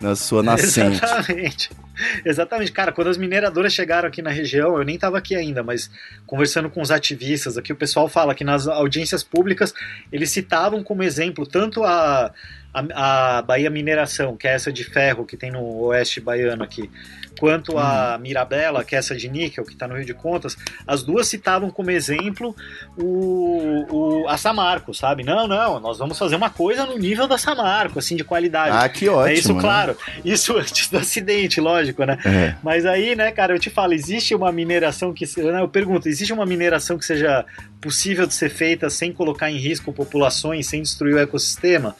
[0.00, 1.02] na sua nascente.
[1.02, 1.70] Exatamente.
[2.24, 5.90] Exatamente, cara, quando as mineradoras chegaram aqui na região, eu nem estava aqui ainda, mas
[6.26, 9.74] conversando com os ativistas aqui, o pessoal fala que nas audiências públicas
[10.12, 12.32] eles citavam como exemplo tanto a,
[12.72, 16.90] a, a Bahia Mineração, que é essa de ferro que tem no oeste baiano aqui,
[17.38, 18.22] quanto a Uhum.
[18.22, 21.70] Mirabela, que é essa de níquel, que está no Rio de Contas, as duas citavam
[21.70, 22.54] como exemplo
[22.96, 25.22] o, o, a Samarco, sabe?
[25.24, 28.76] Não, não, nós vamos fazer uma coisa no nível da Samarco, assim, de qualidade.
[28.76, 29.26] Ah, que ótimo.
[29.28, 29.60] é isso, né?
[29.60, 29.96] claro.
[30.24, 32.18] Isso antes do acidente, lógico, né?
[32.24, 32.54] É.
[32.62, 35.24] Mas aí, né, cara, eu te falo, existe uma mineração que.
[35.40, 37.44] né, Eu pergunto, existe uma mineração que seja
[37.80, 41.94] possível de ser feita sem colocar em risco populações, sem destruir o ecossistema?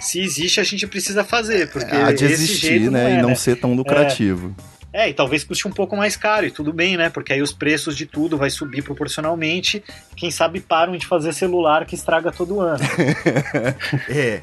[0.00, 3.16] Se existe, a gente precisa fazer, porque Há de existir, né?
[3.16, 3.34] é, e não né?
[3.34, 4.54] ser tão lucrativo.
[4.58, 7.08] É, e talvez custe um pouco mais caro, e tudo bem, né?
[7.10, 9.84] Porque aí os preços de tudo vai subir proporcionalmente.
[10.16, 12.82] Quem sabe param de fazer celular que estraga todo ano.
[14.08, 14.40] É.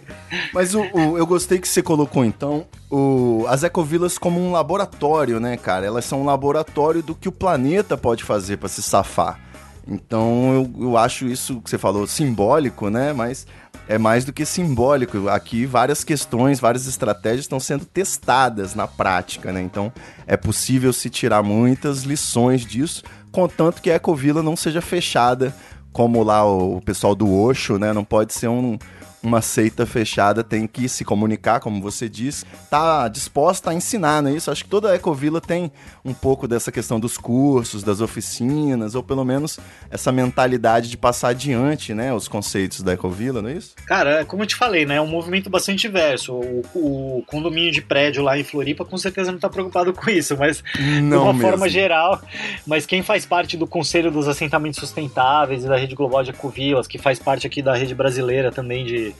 [0.53, 5.39] Mas o, o- eu gostei que você colocou, então, o, as ecovilas como um laboratório,
[5.39, 5.85] né, cara?
[5.85, 9.39] Elas são um laboratório do que o planeta pode fazer para se safar.
[9.87, 13.13] Então eu, eu acho isso que você falou simbólico, né?
[13.13, 13.47] Mas
[13.87, 15.29] é mais do que simbólico.
[15.29, 19.61] Aqui várias questões, várias estratégias estão sendo testadas na prática, né?
[19.61, 19.91] Então
[20.25, 25.55] é possível se tirar muitas lições disso, contanto que a Ecovila não seja fechada
[25.93, 27.93] como lá o, pessoal do Osho, né?
[27.93, 28.77] Não pode ser um-
[29.21, 34.29] uma seita fechada, tem que se comunicar, como você disse, tá disposta a ensinar, não
[34.29, 34.51] é isso?
[34.51, 35.71] Acho que toda a Ecovila tem
[36.05, 41.29] um pouco dessa questão dos cursos, das oficinas, ou pelo menos essa mentalidade de passar
[41.29, 43.75] adiante, né, os conceitos da Ecovila, não é isso?
[43.85, 44.95] Cara, como eu te falei, né?
[44.95, 46.33] É um movimento bastante diverso.
[46.33, 50.37] O, o condomínio de prédio lá em Floripa com certeza não tá preocupado com isso,
[50.37, 51.49] mas de Não uma mesmo.
[51.49, 52.21] forma geral.
[52.65, 56.87] Mas quem faz parte do Conselho dos Assentamentos Sustentáveis e da Rede Global de Ecovilas,
[56.87, 59.15] que faz parte aqui da rede brasileira também de,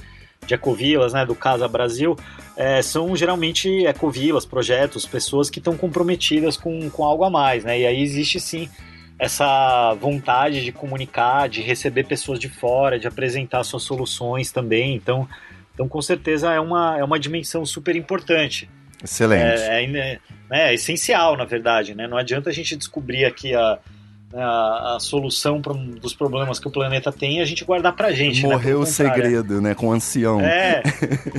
[0.45, 2.15] de ecovilas, né, do Casa Brasil,
[2.55, 7.79] é, são geralmente ecovilas, projetos, pessoas que estão comprometidas com, com algo a mais, né?
[7.79, 8.69] E aí existe sim
[9.19, 14.95] essa vontade de comunicar, de receber pessoas de fora, de apresentar suas soluções também.
[14.95, 15.27] Então,
[15.73, 18.69] então com certeza é uma, é uma dimensão super importante.
[19.03, 19.61] Excelente.
[19.61, 20.19] É, é, né,
[20.49, 21.95] é essencial, na verdade.
[21.95, 22.07] Né?
[22.07, 23.79] Não adianta a gente descobrir aqui a,
[24.33, 27.95] a, a solução pra, um dos problemas que o planeta tem e a gente guardar
[27.95, 28.43] pra gente.
[28.43, 28.49] né?
[28.49, 30.41] Morreu Pelo o segredo, né, com o ancião.
[30.41, 30.81] É,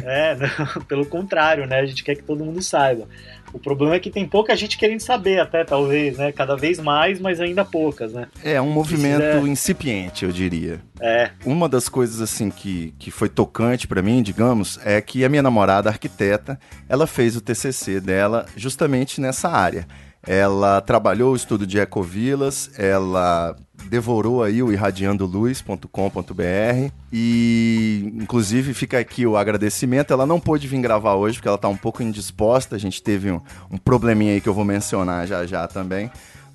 [0.04, 0.36] é
[0.76, 1.80] não, pelo contrário, né?
[1.80, 3.06] A gente quer que todo mundo saiba.
[3.52, 6.30] O problema é que tem pouca gente querendo saber, até talvez, né?
[6.32, 8.26] Cada vez mais, mas ainda poucas, né?
[8.44, 10.80] É um movimento Precisa- incipiente, eu diria.
[11.00, 15.28] É, Uma das coisas assim que, que foi tocante pra mim, digamos, é que a
[15.30, 19.86] minha namorada, arquiteta, ela fez o TCC dela justamente nessa área.
[20.26, 23.56] Ela trabalhou o estudo de ecovilas, ela
[23.88, 30.12] devorou aí o irradiandoluz.com.br e inclusive fica aqui o agradecimento.
[30.12, 33.30] Ela não pôde vir gravar hoje porque ela tá um pouco indisposta, a gente teve
[33.30, 36.10] um, um probleminha aí que eu vou mencionar já já também.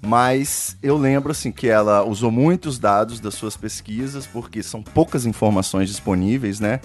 [0.06, 5.26] Mas eu lembro assim que ela usou muitos dados das suas pesquisas, porque são poucas
[5.26, 6.82] informações disponíveis, né?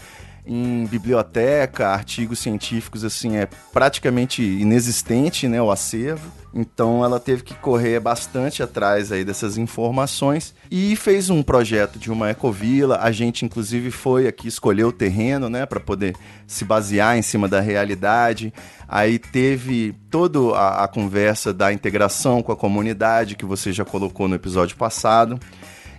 [0.51, 6.33] Em biblioteca, artigos científicos, assim, é praticamente inexistente, né, o acervo.
[6.55, 12.11] Então ela teve que correr bastante atrás aí dessas informações e fez um projeto de
[12.11, 12.99] uma ecovila.
[13.03, 17.47] A gente inclusive foi aqui escolher o terreno, né, para poder se basear em cima
[17.47, 18.51] da realidade.
[18.89, 24.27] Aí teve toda a, a conversa da integração com a comunidade que você já colocou
[24.27, 25.39] no episódio passado.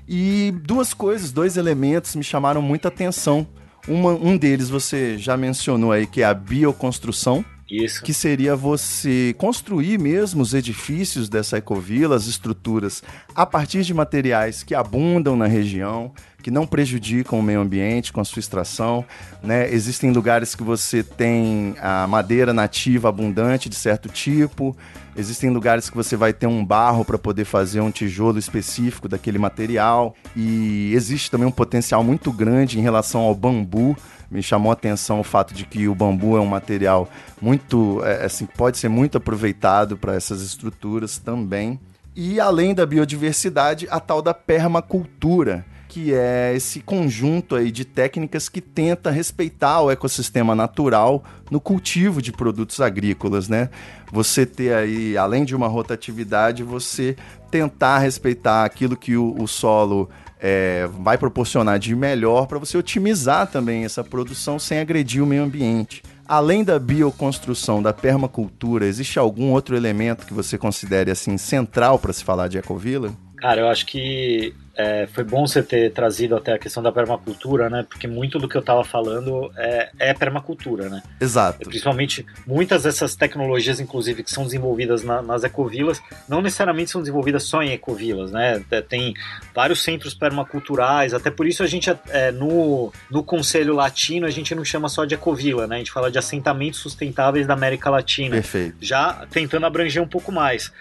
[0.07, 3.45] E duas coisas, dois elementos me chamaram muita atenção.
[3.89, 8.03] Uma- um deles você já mencionou aí, que é a bioconstrução, isso.
[8.03, 13.03] que seria você construir mesmo os edifícios dessa ecovila, as estruturas,
[13.35, 18.21] a partir de materiais que abundam na região, que não prejudicam o meio ambiente com
[18.21, 19.05] a sua extração.
[19.43, 19.71] Né?
[19.73, 24.75] Existem lugares que você tem a madeira nativa abundante de certo tipo,
[25.15, 29.37] existem lugares que você vai ter um barro para poder fazer um tijolo específico daquele
[29.37, 33.97] material, e existe também um potencial muito grande em relação ao bambu
[34.29, 37.09] me chamou a atenção o fato de que o bambu é um material
[37.41, 41.79] muito, é, assim, pode ser muito aproveitado para essas estruturas também.
[42.15, 48.47] E além da biodiversidade, a tal da permacultura, que é esse conjunto aí de técnicas
[48.47, 53.69] que tenta respeitar o ecossistema natural no cultivo de produtos agrícolas, né?
[54.11, 57.15] Você ter aí, além de uma rotatividade, você
[57.49, 60.07] tentar respeitar aquilo que o, o solo
[60.39, 65.43] é, vai proporcionar de melhor para você otimizar também essa produção sem agredir o meio
[65.43, 66.01] ambiente.
[66.25, 72.13] Além da bioconstrução, da permacultura, existe algum outro elemento que você considere assim central para
[72.13, 73.11] se falar de ecovila?
[73.41, 77.69] Cara, eu acho que é, foi bom você ter trazido até a questão da permacultura,
[77.69, 77.85] né?
[77.87, 81.03] Porque muito do que eu estava falando é, é, permacultura, né?
[81.19, 81.67] Exato.
[81.67, 87.43] Principalmente muitas dessas tecnologias, inclusive, que são desenvolvidas na, nas ecovilas, não necessariamente são desenvolvidas
[87.43, 88.63] só em ecovilas, né?
[88.71, 89.13] É, tem
[89.53, 94.55] vários centros permaculturais, até por isso a gente, é, no, no Conselho Latino, a gente
[94.55, 95.75] não chama só de ecovila, né?
[95.75, 98.35] A gente fala de assentamentos sustentáveis da América Latina.
[98.35, 98.77] Perfeito.
[98.79, 100.71] Já tentando abranger um pouco mais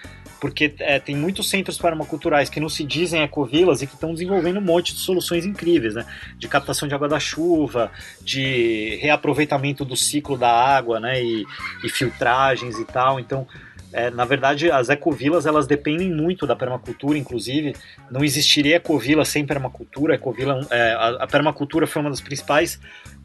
[0.40, 4.58] porque é, tem muitos centros permaculturais que não se dizem ecovilas e que estão desenvolvendo
[4.58, 6.06] um monte de soluções incríveis, né?
[6.36, 11.22] De captação de água da chuva, de reaproveitamento do ciclo da água, né?
[11.22, 11.44] E,
[11.84, 13.18] e filtragens e tal.
[13.18, 13.46] Então,
[13.92, 17.74] é, na verdade, as ecovilas elas dependem muito da permacultura, inclusive.
[18.10, 20.14] Não existiria ecovila sem permacultura.
[20.14, 22.78] Ecovila, é, a, a permacultura foi uma das principais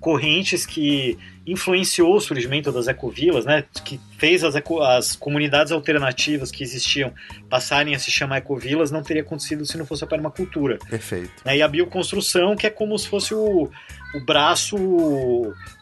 [0.04, 6.52] correntes que influenciou o surgimento das ecovilas, né, que fez as, eco, as comunidades alternativas
[6.52, 7.14] que existiam
[7.50, 10.78] passarem a se chamar ecovilas, não teria acontecido se não fosse a permacultura.
[10.90, 11.32] Perfeito.
[11.46, 13.72] Né, e a bioconstrução, que é como se fosse o,
[14.14, 14.76] o braço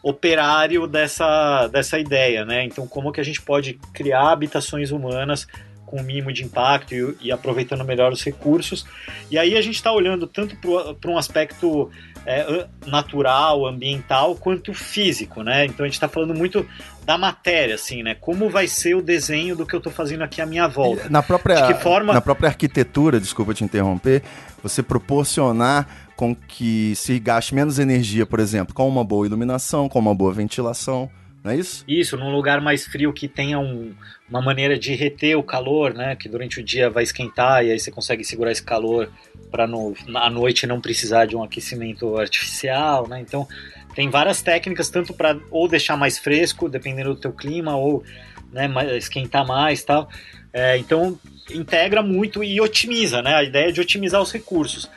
[0.04, 2.64] operário dessa, dessa ideia, né?
[2.64, 5.48] Então, como que a gente pode criar habitações humanas
[5.92, 8.86] com o mínimo de impacto e, e aproveitando melhor os recursos.
[9.30, 10.56] E aí a gente está olhando tanto
[10.98, 11.90] para um aspecto
[12.24, 15.66] é, natural, ambiental, quanto físico, né?
[15.66, 16.66] Então a gente está falando muito
[17.04, 18.16] da matéria, assim, né?
[18.18, 21.10] Como vai ser o desenho do que eu estou fazendo aqui à minha volta?
[21.10, 22.14] Na própria, De que forma...
[22.14, 24.22] na própria arquitetura, desculpa te interromper,
[24.62, 29.98] você proporcionar com que se gaste menos energia, por exemplo, com uma boa iluminação, com
[29.98, 31.10] uma boa ventilação,
[31.42, 31.84] não é isso?
[31.88, 33.92] Isso, num lugar mais frio que tenha um,
[34.30, 36.14] uma maneira de reter o calor, né?
[36.14, 39.10] Que durante o dia vai esquentar e aí você consegue segurar esse calor
[39.50, 43.20] para à noite não precisar de um aquecimento artificial, né?
[43.20, 43.48] Então
[43.94, 48.04] tem várias técnicas tanto para ou deixar mais fresco, dependendo do teu clima, ou
[48.52, 50.08] né, esquentar mais, tal.
[50.52, 51.18] É, então
[51.50, 53.34] integra muito e otimiza, né?
[53.34, 54.88] A ideia de otimizar os recursos.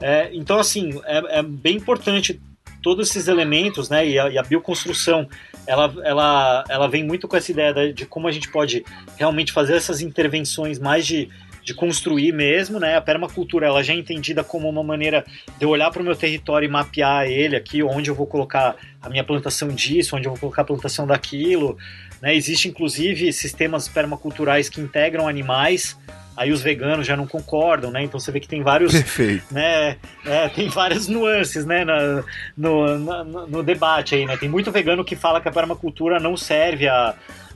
[0.00, 2.40] É, então assim é, é, bem importante
[2.82, 4.06] todos esses elementos, né?
[4.06, 5.28] E a, e a bioconstrução
[5.66, 8.84] ela, ela, ela vem muito com essa ideia de como a gente pode
[9.16, 11.28] realmente fazer essas intervenções mais de,
[11.62, 12.96] de construir mesmo, né?
[12.96, 15.24] A permacultura ela já é entendida como uma maneira
[15.58, 18.76] de eu olhar para o meu território e mapear ele aqui, onde eu vou colocar
[19.00, 21.78] a minha plantação disso, onde eu vou colocar a plantação daquilo.
[22.20, 22.34] Né?
[22.34, 25.96] Existe inclusive sistemas permaculturais que integram animais
[26.36, 28.02] aí os veganos já não concordam, né?
[28.02, 29.44] Então você vê que tem vários, Perfeito.
[29.50, 29.96] né?
[30.24, 31.84] É, tem várias nuances, né?
[31.84, 32.22] Na,
[32.56, 34.36] no, no, no, debate aí, né?
[34.36, 37.14] Tem muito vegano que fala que a permacultura não serve a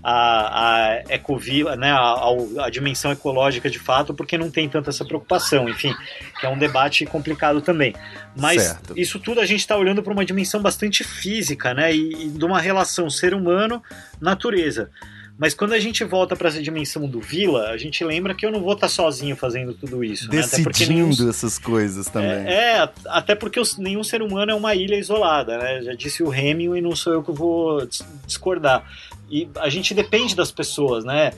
[0.09, 4.91] a, a ecovila, né, a, a, a, dimensão ecológica de fato, porque não tem tanta
[4.91, 5.93] essa preocupação, enfim,
[6.39, 7.93] que é um debate complicado também.
[8.37, 8.95] Mas certo.
[8.97, 12.45] isso tudo a gente está olhando para uma dimensão bastante física, né, e, e de
[12.45, 14.91] uma relação ser humano-natureza.
[15.39, 18.51] Mas quando a gente volta para essa dimensão do vila, a gente lembra que eu
[18.51, 20.29] não vou estar tá sozinho fazendo tudo isso.
[20.31, 21.15] Decidindo né?
[21.15, 21.29] nenhum...
[21.29, 22.47] essas coisas também.
[22.47, 25.83] É, é até porque nenhum ser humano é uma ilha isolada, né?
[25.83, 27.87] Já disse o Hemingway e não sou eu que vou
[28.27, 28.91] discordar.
[29.31, 31.33] E a gente depende das pessoas, né?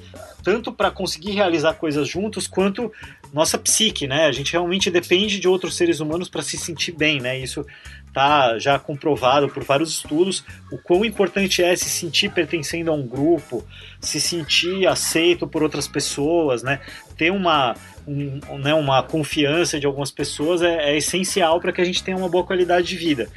[0.44, 2.92] Tanto para conseguir realizar coisas juntos, quanto
[3.32, 4.26] nossa psique, né?
[4.26, 7.38] A gente realmente depende de outros seres humanos para se sentir bem, né?
[7.38, 7.66] Isso
[8.12, 13.06] tá já comprovado por vários estudos o quão importante é se sentir pertencendo a um
[13.06, 13.66] grupo,
[14.00, 16.80] se sentir aceito por outras pessoas, né?
[17.16, 17.74] Ter uma,
[18.06, 22.16] um, né, uma confiança de algumas pessoas é, é essencial para que a gente tenha
[22.16, 23.28] uma boa qualidade de vida.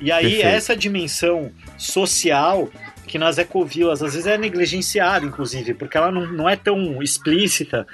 [0.00, 0.46] E aí Perfeito.
[0.46, 2.68] essa dimensão social
[3.06, 7.86] que nas ecovilas às vezes é negligenciada, inclusive, porque ela não, não é tão explícita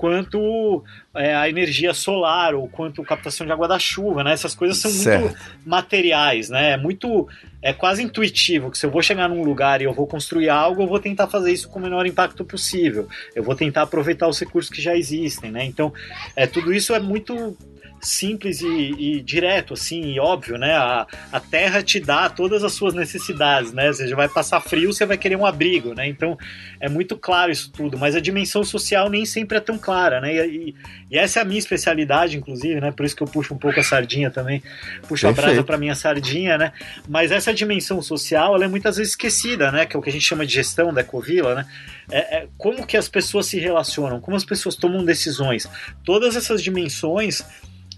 [0.00, 0.82] quanto
[1.14, 4.32] é, a energia solar ou quanto captação de água da chuva, né?
[4.32, 5.24] Essas coisas são certo.
[5.24, 6.70] muito materiais, né?
[6.70, 7.28] É muito,
[7.60, 10.80] é quase intuitivo que se eu vou chegar num lugar e eu vou construir algo,
[10.80, 13.06] eu vou tentar fazer isso com o menor impacto possível.
[13.36, 15.66] Eu vou tentar aproveitar os recursos que já existem, né?
[15.66, 15.92] Então,
[16.34, 17.54] é tudo isso é muito
[18.00, 20.72] simples e, e, direto, assim, e óbvio, né?
[20.74, 23.92] A, a terra te dá todas as suas necessidades, né?
[23.92, 26.08] Você vai passar frio, você vai querer um abrigo, né?
[26.08, 26.38] Então
[26.80, 30.46] é muito claro isso tudo, mas a dimensão social nem sempre é tão clara, né?
[30.46, 30.74] E,
[31.10, 32.90] e essa é a minha especialidade, inclusive, né?
[32.90, 34.62] Por isso que eu puxo um pouco a sardinha também,
[35.06, 35.38] puxo Perfeito.
[35.38, 36.72] a brasa para minha sardinha, né?
[37.08, 39.84] Mas essa dimensão social, ela é muitas vezes esquecida, né?
[39.84, 41.66] Que é o que a gente chama de gestão da Ecovila, né?
[42.10, 45.68] É, é, como que as pessoas se relacionam, como as pessoas tomam decisões.
[46.04, 47.44] Todas essas dimensões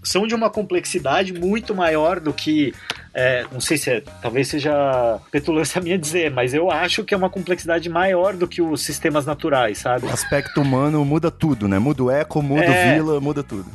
[0.03, 2.73] são de uma complexidade muito maior do que.
[3.13, 7.17] É, não sei se é, talvez seja petulância minha dizer, mas eu acho que é
[7.17, 10.05] uma complexidade maior do que os sistemas naturais, sabe?
[10.05, 11.79] O aspecto humano muda tudo, né?
[11.79, 13.69] Muda o eco, muda é, o vila, muda tudo.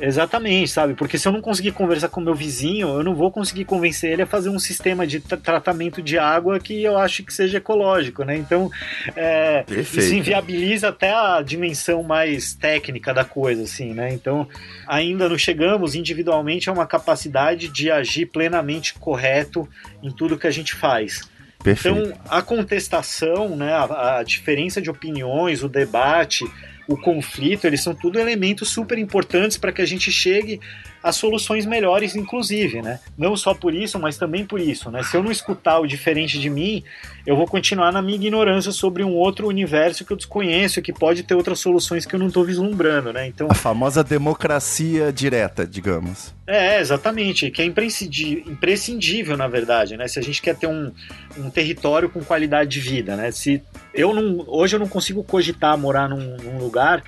[0.00, 0.94] Exatamente, sabe?
[0.94, 4.22] Porque se eu não conseguir conversar com meu vizinho, eu não vou conseguir convencer ele
[4.22, 8.22] a fazer um sistema de tra tratamento de água que eu acho que seja ecológico,
[8.22, 8.36] né?
[8.36, 8.70] Então,
[9.16, 14.12] é, isso inviabiliza até a dimensão mais técnica da coisa, assim, né?
[14.12, 14.48] Então,
[14.86, 19.68] ainda não chegamos individualmente a uma capacidade de agir plenamente correto
[20.02, 21.28] em tudo que a gente faz.
[21.62, 21.98] Perfeito.
[21.98, 26.44] Então, a contestação, né, a, a diferença de opiniões, o debate,
[26.88, 30.58] o conflito, eles são tudo elementos super importantes para que a gente chegue
[31.02, 32.98] a soluções melhores, inclusive, né?
[33.16, 35.02] Não só por isso, mas também por isso, né?
[35.02, 36.82] Se eu não escutar o diferente de mim,
[37.26, 41.22] eu vou continuar na minha ignorância sobre um outro universo que eu desconheço, que pode
[41.22, 43.26] ter outras soluções que eu não estou vislumbrando, né?
[43.26, 46.34] Então a famosa democracia direta, digamos.
[46.46, 50.08] É, exatamente, que é imprescindível, na verdade, né?
[50.08, 50.90] Se a gente quer ter um,
[51.36, 53.30] um território com qualidade de vida, né?
[53.30, 53.62] Se
[53.94, 57.02] eu não, hoje eu não consigo cogitar morar num, num lugar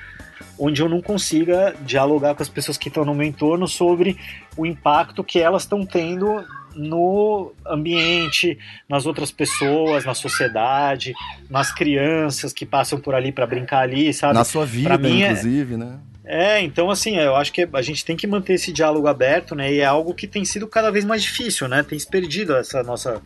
[0.60, 4.18] onde eu não consiga dialogar com as pessoas que estão no meu entorno sobre
[4.56, 6.44] o impacto que elas estão tendo
[6.76, 11.14] no ambiente, nas outras pessoas, na sociedade,
[11.48, 14.34] nas crianças que passam por ali para brincar ali, sabe?
[14.34, 15.76] Na sua vida, é inclusive, é...
[15.78, 15.98] né?
[16.22, 19.72] É, então assim, eu acho que a gente tem que manter esse diálogo aberto, né?
[19.72, 21.82] E é algo que tem sido cada vez mais difícil, né?
[21.82, 23.20] Tem se perdido essa nossa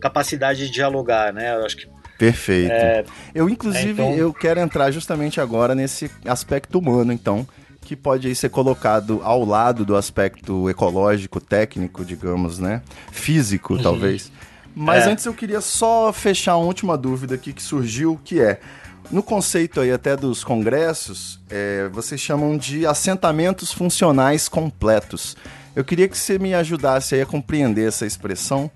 [0.00, 1.56] capacidade de dialogar, né?
[1.56, 2.72] Eu acho que Perfeito.
[2.72, 4.14] É, eu, inclusive, então...
[4.14, 7.46] eu quero entrar justamente agora nesse aspecto humano, então,
[7.80, 12.82] que pode aí ser colocado ao lado do aspecto ecológico, técnico, digamos, né?
[13.12, 13.82] Físico, uhum.
[13.82, 14.32] talvez.
[14.74, 15.10] Mas é.
[15.10, 18.58] antes eu queria só fechar uma última dúvida aqui que surgiu, que é,
[19.10, 25.36] no conceito aí até dos congressos, é, vocês chamam de assentamentos funcionais completos.
[25.76, 28.70] Eu queria que você me ajudasse aí a compreender essa expressão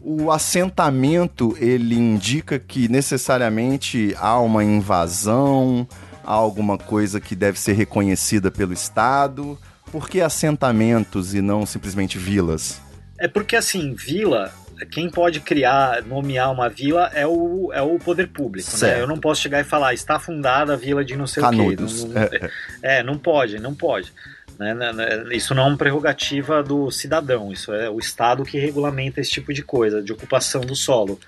[0.00, 5.86] o assentamento ele indica que necessariamente há uma invasão,
[6.24, 9.58] há alguma coisa que deve ser reconhecida pelo Estado.
[9.90, 12.80] Por que assentamentos e não simplesmente vilas?
[13.18, 14.52] É porque assim, vila,
[14.90, 19.00] quem pode criar, nomear uma vila é o, é o poder público, né?
[19.00, 22.04] Eu não posso chegar e falar, está fundada a vila de não sei Canudos.
[22.04, 22.14] o quê.
[22.14, 22.50] Não, não, é,
[22.98, 24.12] é, não pode, não pode.
[24.58, 25.24] Né, né, né?
[25.30, 29.54] Isso não é uma prerrogativa do cidadão, isso é o Estado que regulamenta esse tipo
[29.54, 31.18] de coisa, de ocupação do solo.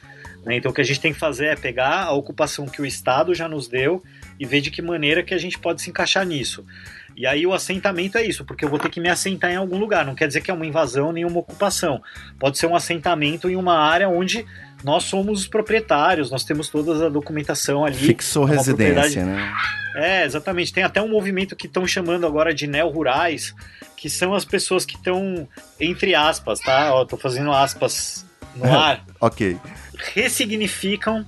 [0.44, 0.56] Né?
[0.56, 3.34] Então o que a gente tem que fazer é pegar a ocupação que o Estado
[3.34, 4.02] já nos deu
[4.38, 6.64] e ver de que maneira que a gente pode se encaixar nisso.
[7.16, 9.78] E aí o assentamento é isso, porque eu vou ter que me assentar em algum
[9.78, 10.06] lugar.
[10.06, 12.02] Não quer dizer que é uma invasão nem uma ocupação.
[12.38, 14.46] Pode ser um assentamento em uma área onde
[14.82, 17.96] nós somos os proprietários, nós temos toda a documentação ali.
[17.96, 19.52] Fixou é residência, né?
[19.94, 20.72] É, exatamente.
[20.72, 23.54] Tem até um movimento que estão chamando agora de neo-rurais,
[23.96, 26.94] que são as pessoas que estão, entre aspas, tá?
[26.94, 28.24] Ó, tô fazendo aspas
[28.56, 29.04] no ar.
[29.20, 29.58] ok.
[30.14, 31.26] Ressignificam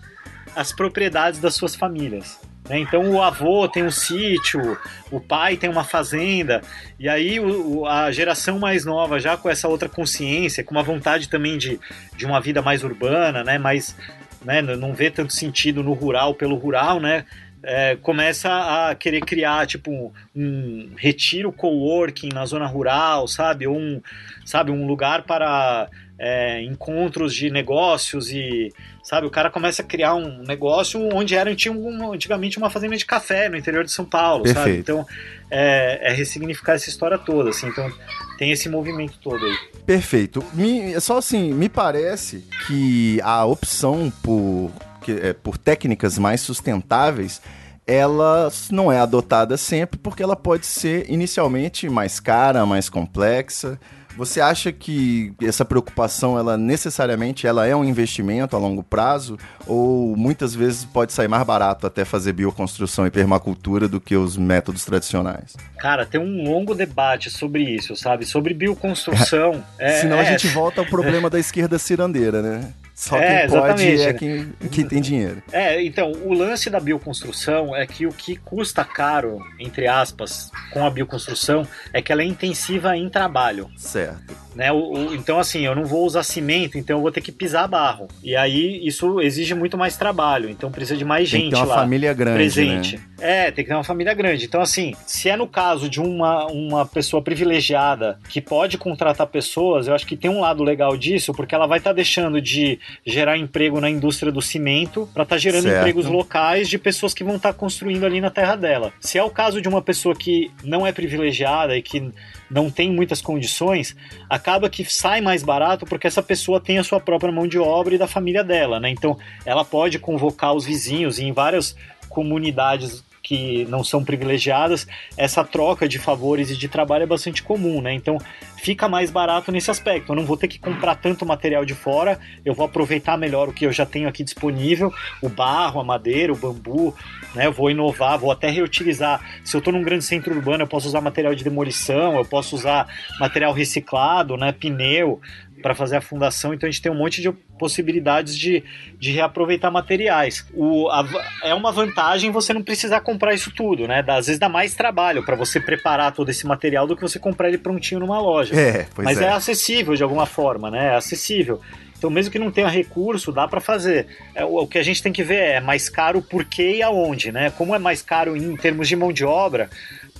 [0.54, 2.38] as propriedades das suas famílias.
[2.68, 2.78] Né?
[2.78, 4.78] Então o avô tem um sítio,
[5.10, 6.62] o pai tem uma fazenda,
[6.98, 11.28] e aí o, a geração mais nova, já com essa outra consciência, com uma vontade
[11.28, 11.78] também de,
[12.16, 13.58] de uma vida mais urbana, né?
[13.58, 13.96] mais,
[14.44, 14.62] né?
[14.62, 17.24] não vê tanto sentido no rural pelo rural, né?
[17.64, 23.68] É, começa a querer criar tipo um, retiro coworking na zona rural, sabe?
[23.68, 24.02] Ou um,
[24.44, 25.88] sabe, um lugar para
[26.24, 29.26] é, encontros de negócios e sabe?
[29.26, 33.48] O cara começa a criar um negócio onde era um, antigamente uma fazenda de café
[33.48, 34.64] no interior de São Paulo, Perfeito.
[34.64, 34.78] sabe?
[34.78, 35.06] Então
[35.50, 37.66] é, é, ressignificar essa história toda, assim.
[37.66, 37.90] Então
[38.38, 39.56] tem esse movimento todo aí.
[39.84, 40.44] Perfeito.
[40.54, 44.70] Me, só assim, me parece que a opção por,
[45.02, 47.42] que, é, por técnicas mais sustentáveis
[47.84, 53.76] ela não é adotada sempre porque ela pode ser inicialmente mais cara, mais complexa.
[54.16, 60.16] Você acha que essa preocupação, ela necessariamente ela é um investimento a longo prazo ou
[60.16, 64.84] muitas vezes pode sair mais barato até fazer bioconstrução e permacultura do que os métodos
[64.84, 65.56] tradicionais?
[65.78, 68.24] Cara, tem um longo debate sobre isso, sabe?
[68.26, 69.62] Sobre bioconstrução.
[69.78, 70.20] é, Senão é...
[70.20, 72.72] a gente volta ao problema da esquerda cirandeira, né?
[72.94, 75.42] Só é, quem pode é quem, quem tem dinheiro.
[75.50, 80.84] É, então, o lance da bioconstrução é que o que custa caro, entre aspas, com
[80.84, 83.70] a bioconstrução, é que ela é intensiva em trabalho.
[83.76, 84.36] Certo.
[84.54, 84.70] Né?
[84.70, 87.66] O, o, então, assim, eu não vou usar cimento, então eu vou ter que pisar
[87.66, 88.08] barro.
[88.22, 91.62] E aí isso exige muito mais trabalho, então precisa de mais tem gente que ter
[91.62, 91.76] uma lá.
[91.76, 92.36] família grande.
[92.36, 92.96] Presente.
[92.96, 93.02] Né?
[93.18, 94.44] É, tem que ter uma família grande.
[94.44, 99.86] Então, assim, se é no caso de uma, uma pessoa privilegiada que pode contratar pessoas,
[99.86, 102.78] eu acho que tem um lado legal disso, porque ela vai estar tá deixando de
[103.04, 105.78] gerar emprego na indústria do cimento para estar tá gerando certo.
[105.78, 108.92] empregos locais de pessoas que vão estar tá construindo ali na terra dela.
[109.00, 112.12] Se é o caso de uma pessoa que não é privilegiada e que
[112.50, 113.96] não tem muitas condições,
[114.28, 117.94] acaba que sai mais barato porque essa pessoa tem a sua própria mão de obra
[117.94, 118.90] e da família dela, né?
[118.90, 121.76] Então ela pode convocar os vizinhos e em várias
[122.08, 127.80] comunidades que não são privilegiadas, essa troca de favores e de trabalho é bastante comum,
[127.80, 127.92] né?
[127.92, 128.18] Então
[128.56, 130.12] fica mais barato nesse aspecto.
[130.12, 133.52] Eu não vou ter que comprar tanto material de fora, eu vou aproveitar melhor o
[133.52, 136.94] que eu já tenho aqui disponível, o barro, a madeira, o bambu,
[137.34, 137.46] né?
[137.46, 139.20] Eu vou inovar, vou até reutilizar.
[139.44, 142.56] Se eu estou num grande centro urbano, eu posso usar material de demolição, eu posso
[142.56, 142.86] usar
[143.20, 144.52] material reciclado, né?
[144.52, 145.20] Pneu
[145.62, 148.62] para fazer a fundação, então a gente tem um monte de possibilidades de,
[148.98, 150.46] de reaproveitar materiais.
[150.52, 151.06] O, a,
[151.44, 154.04] é uma vantagem você não precisar comprar isso tudo, né?
[154.08, 157.48] Às vezes dá mais trabalho para você preparar todo esse material do que você comprar
[157.48, 158.54] ele prontinho numa loja.
[158.54, 159.26] É, Mas é.
[159.26, 160.88] é acessível de alguma forma, né?
[160.88, 161.60] É acessível.
[162.02, 164.08] Então, mesmo que não tenha recurso, dá para fazer.
[164.34, 166.82] É, o, o que a gente tem que ver é mais caro por quê e
[166.82, 167.50] aonde, né?
[167.50, 169.70] Como é mais caro em termos de mão de obra,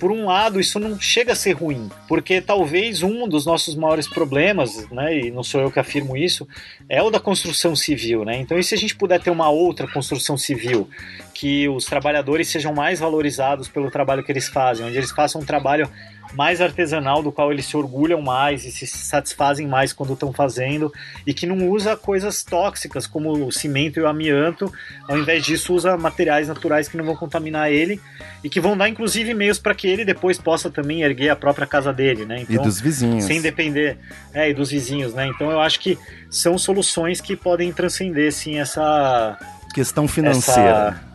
[0.03, 4.05] por um lado, isso não chega a ser ruim, porque talvez um dos nossos maiores
[4.05, 6.45] problemas, né, e não sou eu que afirmo isso,
[6.89, 8.35] é o da construção civil, né?
[8.35, 10.89] Então, e se a gente puder ter uma outra construção civil,
[11.33, 15.45] que os trabalhadores sejam mais valorizados pelo trabalho que eles fazem, onde eles façam um
[15.45, 15.89] trabalho
[16.33, 20.91] mais artesanal, do qual eles se orgulham mais e se satisfazem mais quando estão fazendo,
[21.27, 24.71] e que não usa coisas tóxicas como o cimento e o amianto,
[25.07, 28.01] ao invés disso usa materiais naturais que não vão contaminar ele
[28.43, 31.67] e que vão dar inclusive meios para que ele depois possa também erguer a própria
[31.67, 32.45] casa dele, né?
[32.49, 33.25] e dos vizinhos.
[33.25, 33.97] sem depender,
[34.33, 35.27] é, e dos vizinhos, né?
[35.27, 35.97] Então eu acho que
[36.29, 39.37] são soluções que podem transcender sim essa
[39.73, 40.61] Questão financeira.
[40.97, 41.12] essa-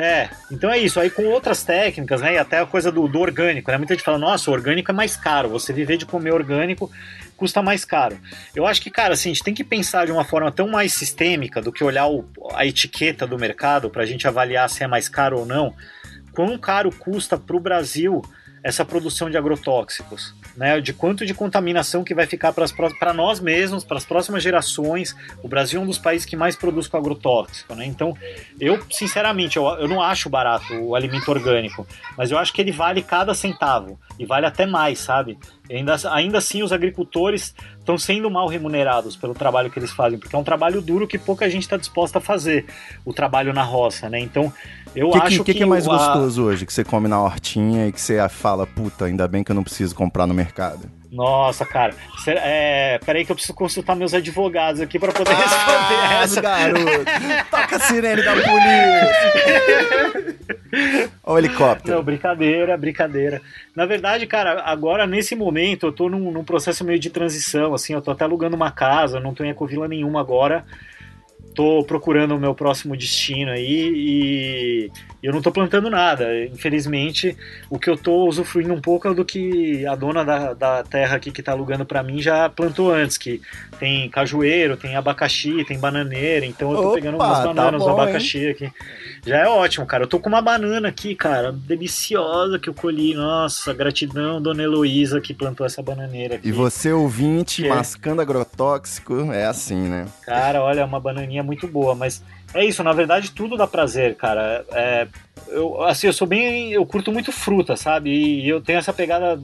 [0.00, 1.00] É, então é isso.
[1.00, 2.34] Aí com outras técnicas, né?
[2.34, 3.76] E até a coisa do, do orgânico, né?
[3.78, 5.48] Muita gente fala, nossa, o orgânico é mais caro.
[5.48, 6.88] Você viver de comer orgânico
[7.36, 8.16] custa mais caro.
[8.54, 10.92] Eu acho que, cara, assim, a gente tem que pensar de uma forma tão mais
[10.92, 12.24] sistêmica do que olhar o-
[12.54, 15.74] a etiqueta do mercado pra gente avaliar se é mais caro ou não.
[16.32, 18.22] Quão caro custa pro Brasil
[18.62, 20.80] essa produção de agrotóxicos, né?
[20.80, 25.14] De quanto de contaminação que vai ficar para nós mesmos, para as próximas gerações.
[25.42, 27.86] O Brasil é um dos países que mais produz com agrotóxico, né?
[27.86, 28.16] Então,
[28.60, 31.86] eu sinceramente, eu, eu não acho barato o alimento orgânico,
[32.16, 35.38] mas eu acho que ele vale cada centavo e vale até mais, sabe?
[35.70, 40.34] Ainda, ainda assim, os agricultores estão sendo mal remunerados pelo trabalho que eles fazem, porque
[40.34, 42.66] é um trabalho duro que pouca gente está disposta a fazer,
[43.04, 44.18] o trabalho na roça, né?
[44.18, 44.52] Então,
[44.98, 46.66] eu O que, acho que, que é mais o- a- gostoso hoje?
[46.66, 49.62] Que você come na hortinha e que você fala, puta, ainda bem que eu não
[49.64, 50.90] preciso comprar no mercado.
[51.10, 51.94] Nossa, cara.
[52.22, 56.40] Será- É, peraí que eu preciso consultar meus advogados aqui para poder responder Ah, essa.
[56.40, 56.82] garoto!
[57.50, 59.08] Toca a sirene da polícia!
[61.24, 61.96] Olha o helicóptero.
[61.96, 63.40] Não, brincadeira, brincadeira.
[63.74, 67.94] Na verdade, cara, agora nesse momento eu tô num, num processo meio de transição, assim,
[67.94, 70.64] eu tô até alugando uma casa, não tô em ecovila nenhuma agora.
[71.54, 74.90] Tô procurando o meu próximo destino aí e
[75.22, 76.26] eu não tô plantando nada.
[76.46, 77.36] Infelizmente,
[77.68, 81.16] o que eu tô usufruindo um pouco é do que a dona da, da terra
[81.16, 83.40] aqui que tá alugando para mim já plantou antes, que
[83.78, 87.88] tem cajueiro, tem abacaxi, tem bananeira, então eu tô Opa, pegando umas tá bananas, bom,
[87.88, 88.72] um abacaxi aqui.
[89.26, 90.04] Já é ótimo, cara.
[90.04, 93.14] Eu tô com uma banana aqui, cara, deliciosa que eu colhi.
[93.14, 96.48] Nossa, gratidão, dona Heloísa, que plantou essa bananeira aqui.
[96.48, 97.74] E você, ouvinte, Que é?
[97.74, 100.06] mascando agrotóxico, é assim, né?
[100.24, 102.22] Cara, olha, é uma bananinha muito boa, mas
[102.54, 104.64] é isso, na verdade tudo dá prazer, cara.
[104.72, 105.06] É,
[105.48, 106.72] eu, assim, eu sou bem.
[106.72, 108.10] Eu curto muito fruta, sabe?
[108.10, 109.40] E eu tenho essa pegada.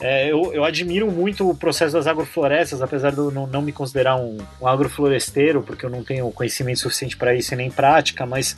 [0.00, 3.72] é, eu, eu admiro muito o processo das agroflorestas, apesar de eu não, não me
[3.72, 8.24] considerar um, um agrofloresteiro, porque eu não tenho conhecimento suficiente para isso e nem prática,
[8.26, 8.56] mas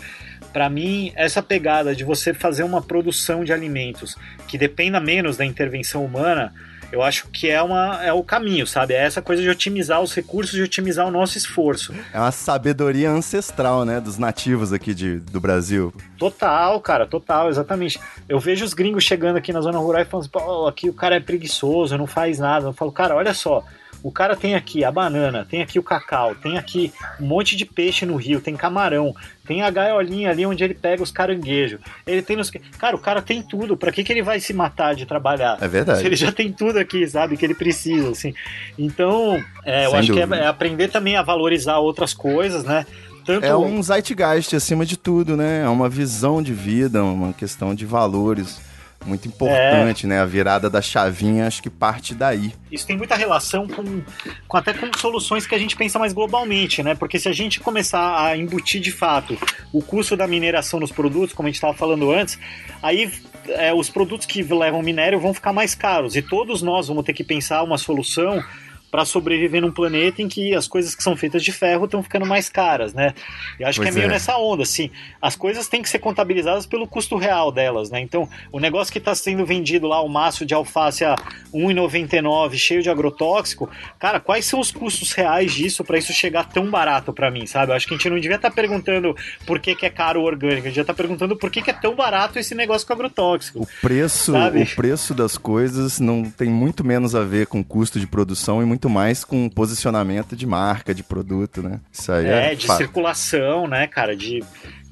[0.53, 4.17] para mim, essa pegada de você fazer uma produção de alimentos
[4.49, 6.53] que dependa menos da intervenção humana,
[6.93, 8.95] eu acho que é, uma, é o caminho, sabe?
[8.95, 11.95] É essa coisa de otimizar os recursos e otimizar o nosso esforço.
[12.13, 14.01] É uma sabedoria ancestral, né?
[14.01, 15.93] Dos nativos aqui de, do Brasil.
[16.19, 18.01] Total, cara, total, exatamente.
[18.29, 20.95] Eu vejo os gringos chegando aqui na zona rural e falando assim, pô, aqui o
[20.95, 22.67] cara é preguiçoso, não faz nada.
[22.67, 23.65] Eu falo, cara, olha só,
[24.03, 27.65] o cara tem aqui a banana, tem aqui o cacau, tem aqui um monte de
[27.65, 29.15] peixe no rio, tem camarão,
[29.47, 31.81] tem a gaiolinha ali onde ele pega os caranguejos.
[32.07, 32.51] Ele tem nos...
[32.79, 33.77] Cara, o cara tem tudo.
[33.77, 35.59] Pra que, que ele vai se matar de trabalhar?
[35.61, 36.01] É verdade.
[36.01, 37.37] Se ele já tem tudo aqui, sabe?
[37.37, 38.33] Que ele precisa, assim.
[38.79, 40.37] Então, é, eu Sem acho que dúvida.
[40.37, 42.87] é, é aprender também a valorizar outras coisas, né?
[43.25, 45.63] Tanto É um zeitgeist acima de tudo, né?
[45.63, 48.61] É uma visão de vida, uma questão de valores
[49.05, 50.21] muito importante, né?
[50.21, 52.53] A virada da chavinha, acho que parte daí.
[52.71, 54.03] isso tem muita relação com,
[54.47, 56.95] com até com soluções que a gente pensa mais globalmente, né?
[56.95, 59.39] Porque se a gente começar a embutir de fato
[59.73, 62.39] o custo da mineração nos produtos, como a gente estava falando antes,
[62.83, 63.11] aí
[63.49, 67.13] é, os produtos que levam minério vão ficar mais caros e todos nós vamos ter
[67.13, 68.43] que pensar uma solução
[68.91, 72.27] para sobreviver num planeta em que as coisas que são feitas de ferro estão ficando
[72.27, 73.15] mais caras, né?
[73.59, 74.15] Eu acho Pois que é meio é.
[74.15, 74.91] nessa onda, assim.
[75.21, 78.01] As coisas têm que ser contabilizadas pelo custo real delas, né?
[78.01, 82.55] Então, o negócio que está sendo vendido lá, o maço de alface a R$ 1,99,
[82.57, 83.69] cheio de agrotóxico,
[83.99, 87.73] cara, quais são os custos reais disso para isso chegar tão barato para mim, sabe?
[87.73, 89.17] Eu acho que a gente não devia estar perguntando
[89.47, 91.71] por que, que é caro o orgânico, a gente devia estar perguntando por que, que
[91.71, 93.63] é tão barato esse negócio com agrotóxico.
[93.63, 94.63] O preço, Sabe?
[94.63, 98.67] o preço das coisas não tem muito menos a ver com custo de produção e
[98.67, 101.81] muito mais com posicionamento de marca, de produto, né?
[101.93, 102.79] Isso aí é, É, de fato.
[102.79, 104.17] circulação, né, cara?
[104.17, 104.43] De.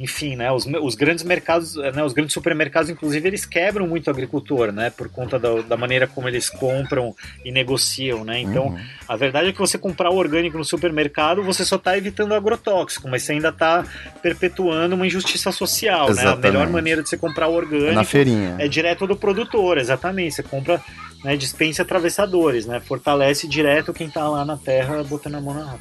[0.01, 0.51] Enfim, né?
[0.53, 4.91] Os, os grandes mercados, né, os grandes supermercados, inclusive, eles quebram muito o agricultor, né?
[4.91, 7.13] Por conta da, da maneira como eles compram
[7.45, 8.39] e negociam, né?
[8.41, 8.79] Então, Uhum.
[9.09, 12.35] a verdade é que você comprar o orgânico no supermercado, você só está evitando o
[12.35, 13.85] agrotóxico, mas você ainda está
[14.23, 16.09] perpetuando uma injustiça social, né?
[16.09, 16.43] A Exatamente.
[16.53, 18.55] melhor maneira de você comprar o É orgânico na feirinha.
[18.59, 20.35] é direto do produtor, exatamente.
[20.37, 20.81] Você compra,
[21.25, 22.81] né, dispensa atravessadores, né?
[22.81, 25.77] Fortalece direto quem tá lá na terra botando a mão na.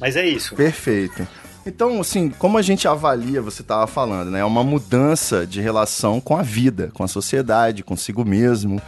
[0.00, 0.54] Mas é isso.
[0.54, 1.26] Perfeito.
[1.64, 4.40] Então, assim, como a gente avalia, você estava falando, né?
[4.40, 8.82] É uma mudança de relação com a vida, com a sociedade, consigo mesmo.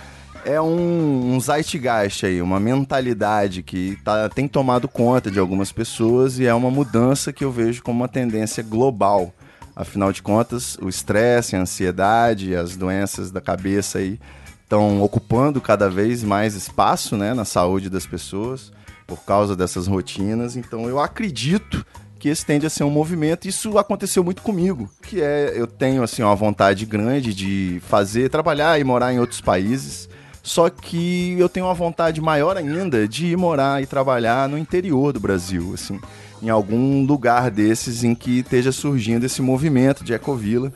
[0.44, 6.38] É um, um zeitgeist aí, uma mentalidade que tá, tem tomado conta de algumas pessoas
[6.38, 9.32] e é uma mudança que eu vejo como uma tendência global.
[9.74, 14.18] Afinal de contas, o estresse, a ansiedade, as doenças da cabeça aí
[14.64, 18.72] estão ocupando cada vez mais espaço né, na saúde das pessoas
[19.06, 20.56] por causa dessas rotinas.
[20.56, 21.84] Então eu acredito
[22.18, 23.46] que esse tende a ser um movimento.
[23.46, 28.80] Isso aconteceu muito comigo, que é eu tenho assim uma vontade grande de fazer, trabalhar
[28.80, 30.08] e morar em outros países.
[30.42, 35.10] Só que eu tenho uma vontade maior ainda de ir morar e trabalhar no interior
[35.12, 35.98] do Brasil, assim,
[36.42, 40.70] em algum lugar desses em que esteja surgindo esse movimento de ecovila.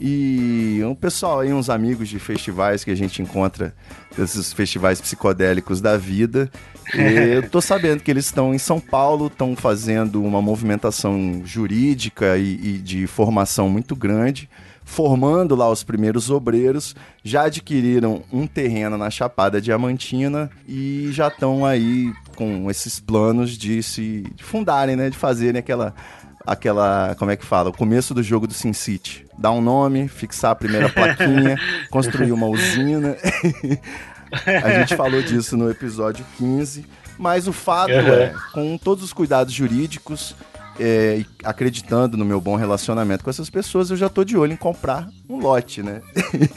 [0.00, 3.74] E um pessoal aí, uns amigos de festivais que a gente encontra,
[4.16, 6.50] desses festivais psicodélicos da vida.
[6.94, 12.54] Eu tô sabendo que eles estão em São Paulo, estão fazendo uma movimentação jurídica e,
[12.54, 14.48] e de formação muito grande,
[14.84, 16.94] formando lá os primeiros obreiros,
[17.24, 23.82] já adquiriram um terreno na Chapada Diamantina e já estão aí com esses planos de
[23.82, 25.92] se de fundarem, né, de fazerem aquela
[26.46, 29.26] aquela, como é que fala, o começo do jogo do Sin City.
[29.38, 31.56] Dar um nome, fixar a primeira plaquinha,
[31.90, 33.16] construir uma usina.
[34.64, 36.84] a gente falou disso no episódio 15.
[37.18, 38.12] Mas o fato Uhum.
[38.12, 40.36] é, com todos os cuidados jurídicos,
[40.78, 44.56] é, acreditando no meu bom relacionamento com essas pessoas, eu já tô de olho em
[44.56, 46.02] comprar um lote, né?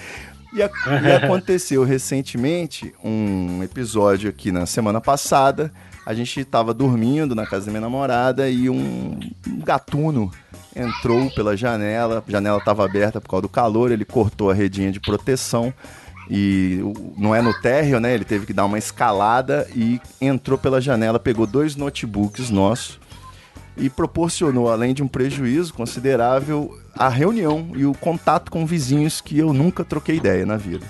[0.52, 0.70] E, a-
[1.04, 5.72] e aconteceu recentemente um episódio aqui na semana passada.
[6.10, 9.20] A gente tava dormindo na casa da minha namorada e um,
[9.64, 10.32] gatuno
[10.76, 12.24] entrou pela janela.
[12.28, 15.72] A janela tava aberta por causa do calor, ele cortou a redinha de proteção.
[16.28, 16.80] E
[17.16, 18.12] não é no térreo, né?
[18.12, 23.00] Ele teve que dar uma escalada e entrou pela janela, pegou dois notebooks nossos
[23.78, 29.38] e proporcionou, além de um prejuízo considerável, a reunião e o contato com vizinhos que
[29.38, 30.88] eu nunca troquei ideia na vida.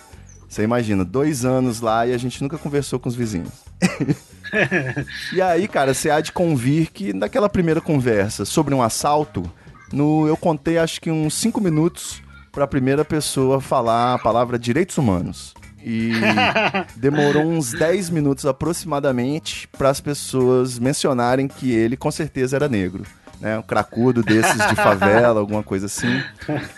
[0.47, 3.51] Você imagina, dois anos lá e a gente nunca conversou com os vizinhos.
[5.33, 9.49] e aí, cara, você há de convir que naquela primeira conversa sobre um assalto,
[9.91, 12.21] no, eu contei acho que uns cinco minutos
[12.51, 15.53] para a primeira pessoa falar a palavra direitos humanos.
[15.83, 16.13] E
[16.97, 23.03] demorou uns 10 minutos aproximadamente para as pessoas mencionarem que ele com certeza era negro.
[23.39, 26.21] Né, um cracudo desses de favela, alguma coisa assim.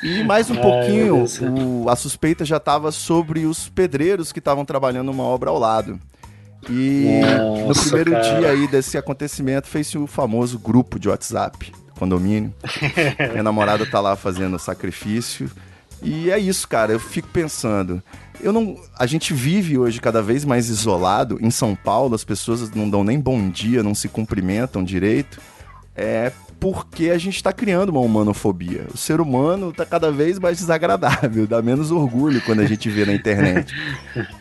[0.04, 4.64] E mais um Ai, pouquinho, o- a suspeita já estava sobre os pedreiros que estavam
[4.64, 6.00] trabalhando uma obra ao lado.
[6.70, 8.39] E no Nossa, primeiro cara.
[8.39, 12.53] dia aí desse acontecimento fez-se o famoso grupo de WhatsApp, condomínio.
[13.32, 15.49] Minha namorada tá lá fazendo sacrifício.
[16.03, 16.91] E é isso, cara.
[16.91, 18.01] Eu fico pensando.
[18.39, 18.76] Eu não.
[18.97, 21.38] A gente vive hoje cada vez mais isolado.
[21.41, 25.39] Em São Paulo, as pessoas não dão nem bom dia, não se cumprimentam direito.
[25.95, 26.32] É
[26.62, 28.86] porque a gente está criando uma humanofobia.
[28.93, 33.03] O ser humano está cada vez mais desagradável, dá menos orgulho quando a gente vê
[33.03, 33.74] na internet.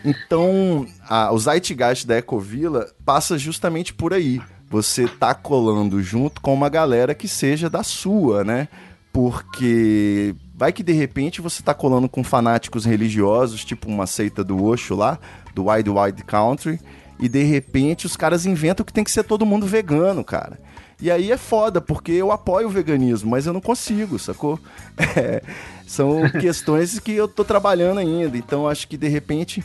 [0.05, 4.39] Então, a, o Zeitgeist da Ecovila passa justamente por aí.
[4.69, 8.69] Você tá colando junto com uma galera que seja da sua, né?
[9.11, 14.63] Porque vai que de repente você tá colando com fanáticos religiosos, tipo uma seita do
[14.63, 15.19] Osho lá,
[15.55, 16.79] do Wide Wide Country,
[17.19, 20.59] e de repente os caras inventam que tem que ser todo mundo vegano, cara.
[21.01, 24.59] E aí é foda, porque eu apoio o veganismo, mas eu não consigo, sacou?
[25.17, 25.43] É,
[25.87, 28.37] são questões que eu tô trabalhando ainda.
[28.37, 29.65] Então acho que de repente,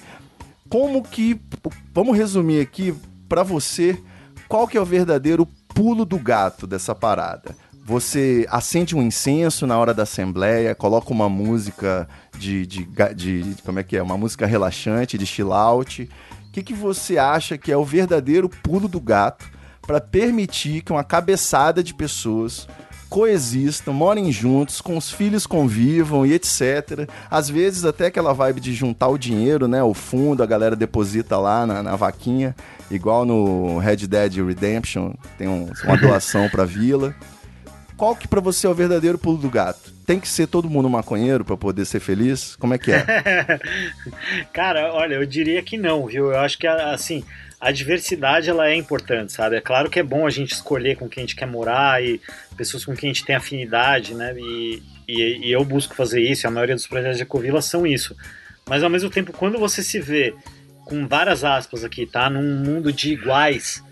[0.69, 1.39] como que.
[1.93, 2.95] Vamos resumir aqui
[3.27, 4.01] pra você
[4.47, 7.55] qual que é o verdadeiro pulo do gato dessa parada.
[7.85, 12.07] Você acende um incenso na hora da assembleia, coloca uma música
[12.37, 14.01] de, de, de- como é que é?
[14.01, 16.09] Uma música relaxante, de chill out,
[16.51, 19.45] que, que você acha que é o verdadeiro pulo do gato
[19.85, 22.67] para permitir que uma cabeçada de pessoas
[23.09, 27.07] coexistam, morem juntos, com os filhos convivam e etc.
[27.29, 29.81] Às vezes até aquela vibe de juntar o dinheiro, né?
[29.83, 32.55] O fundo, a galera deposita lá na, na vaquinha,
[32.89, 37.15] igual no Red Dead Redemption, tem um, uma doação pra vila.
[37.95, 39.93] Qual que para você é o verdadeiro pulo do gato?
[40.05, 42.55] Tem que ser todo mundo maconheiro para poder ser feliz?
[42.57, 43.05] Como é que é?
[44.51, 46.31] Cara, olha, eu diria que não, viu?
[46.31, 47.23] Eu acho que assim,
[47.65, 49.55] a diversidade ela é importante, sabe?
[49.55, 52.21] É claro que é bom a gente escolher com quem a gente quer morar e
[52.55, 54.35] pessoas com quem a gente tem afinidade, né?
[54.37, 57.87] E, e, e eu busco fazer isso, e a maioria dos projetos de Ecovila são
[57.87, 58.15] isso.
[58.69, 60.35] Mas ao mesmo tempo, quando você se vê
[60.85, 62.29] com várias aspas aqui, tá?
[62.29, 63.83] Num mundo de iguais,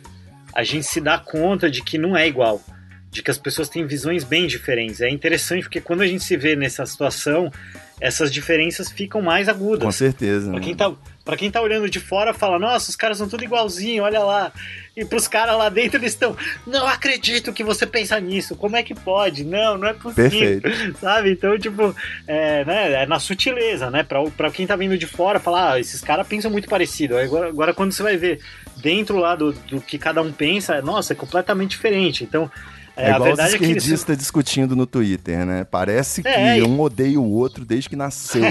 [0.54, 2.62] a gente se dá conta de que não é igual.
[3.10, 5.02] De que as pessoas têm visões bem diferentes.
[5.02, 7.52] É interessante porque quando a gente se vê nessa situação,
[8.00, 9.84] essas diferenças ficam mais agudas.
[9.84, 10.52] Com certeza.
[10.52, 10.94] Pra quem, tá,
[11.24, 14.52] pra quem tá olhando de fora, fala, nossa, os caras são tudo igualzinho, olha lá.
[14.96, 18.84] E pros caras lá dentro, eles estão, não acredito que você pensa nisso, como é
[18.84, 19.44] que pode?
[19.44, 20.62] Não, não é possível.
[20.62, 20.98] Perfeito.
[21.02, 21.32] Sabe?
[21.32, 21.96] Então, tipo,
[22.28, 24.04] é, né, é na sutileza, né?
[24.04, 27.18] Pra, pra quem tá vindo de fora, falar, ah, esses caras pensam muito parecido.
[27.18, 28.40] Agora, agora, quando você vai ver
[28.78, 32.24] dentro lá do, do que cada um pensa, nossa, é completamente diferente.
[32.24, 32.52] Então,
[32.96, 34.20] é, é igual os esquerdistas é que...
[34.20, 35.66] discutindo no Twitter, né?
[35.70, 38.44] Parece que é, um odeia o outro desde que nasceu.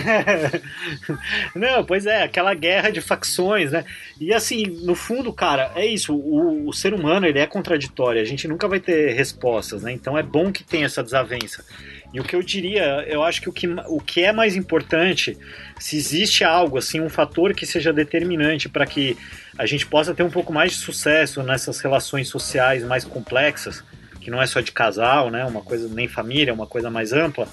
[1.54, 3.84] Não, pois é, aquela guerra de facções, né?
[4.20, 6.14] E assim, no fundo, cara, é isso.
[6.14, 8.20] O, o, ser humano, ele é contraditório.
[8.20, 9.92] A gente nunca vai ter respostas, né?
[9.92, 11.64] Então é bom que tenha essa desavença.
[12.12, 15.38] E o que eu diria, eu acho que o que, o que é mais importante,
[15.78, 19.16] se existe algo, assim, um fator que seja determinante para que
[19.56, 23.82] a gente possa ter um pouco mais de sucesso nessas relações sociais mais complexas,
[24.22, 27.46] que não é só de casal, né, uma coisa nem família, uma coisa mais ampla,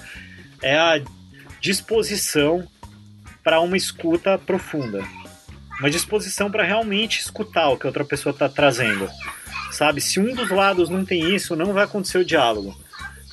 [0.62, 1.02] é a
[1.60, 2.66] disposição
[3.42, 5.02] para uma escuta profunda.
[5.78, 9.08] Uma disposição para realmente escutar o que outra pessoa está trazendo.
[9.72, 10.00] Sabe?
[10.00, 12.76] Se um dos lados não tem isso, não vai acontecer o diálogo.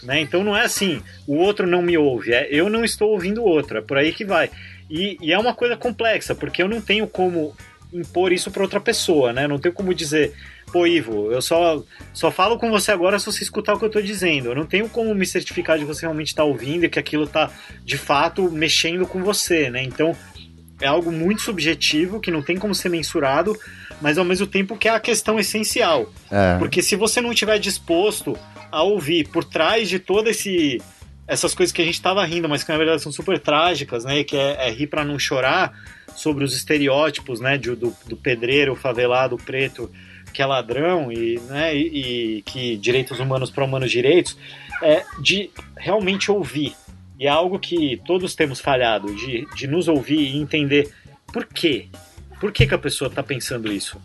[0.04, 0.22] Né?
[0.22, 3.46] Então não é assim, o outro não me ouve, é eu não estou ouvindo o
[3.46, 4.50] outro, é por aí que vai.
[4.90, 7.56] E, e é uma coisa complexa, porque eu não tenho como
[7.92, 9.48] impor isso para outra pessoa, né?
[9.48, 10.34] Não tenho como dizer,
[10.72, 11.82] pô, Ivo, eu só,
[12.14, 14.50] só falo com você agora se você escutar o que eu tô dizendo.
[14.50, 17.26] Eu não tenho como me certificar de que você realmente tá ouvindo e que aquilo
[17.26, 17.52] tá,
[17.84, 19.84] de fato, mexendo com você, né?
[19.84, 20.16] Então,
[20.82, 23.58] é algo muito subjetivo, que não tem como ser mensurado,
[24.02, 26.12] mas ao mesmo tempo que é a questão essencial.
[26.30, 26.58] É.
[26.58, 28.38] Porque se você não estiver disposto
[28.72, 30.82] a ouvir por trás de todo esse
[31.28, 34.24] essas coisas que a gente tava rindo, mas que na verdade são super trágicas, né?
[34.24, 35.74] Que é, é rir para não chorar
[36.16, 37.58] sobre os estereótipos, né?
[37.58, 39.92] De, do, do pedreiro favelado preto
[40.38, 44.38] que é ladrão e, né, e, e que direitos humanos para humanos direitos,
[44.84, 46.76] é de realmente ouvir.
[47.20, 50.94] E é algo que todos temos falhado, de, de nos ouvir e entender
[51.34, 51.88] por quê.
[52.40, 54.00] Por que, que a pessoa está pensando isso?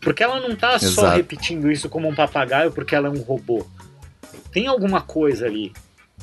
[0.00, 3.64] Porque ela não está só repetindo isso como um papagaio porque ela é um robô.
[4.50, 5.72] Tem alguma coisa ali.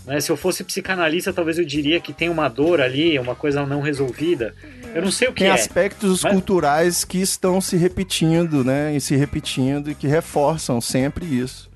[0.06, 0.20] Né?
[0.20, 3.82] Se eu fosse psicanalista, talvez eu diria que tem uma dor ali, uma coisa não
[3.82, 4.54] resolvida.
[4.94, 5.54] Eu não sei o que Tem é.
[5.54, 6.34] aspectos mas...
[6.34, 8.96] culturais que estão se repetindo, né?
[8.96, 11.70] E se repetindo e que reforçam sempre isso.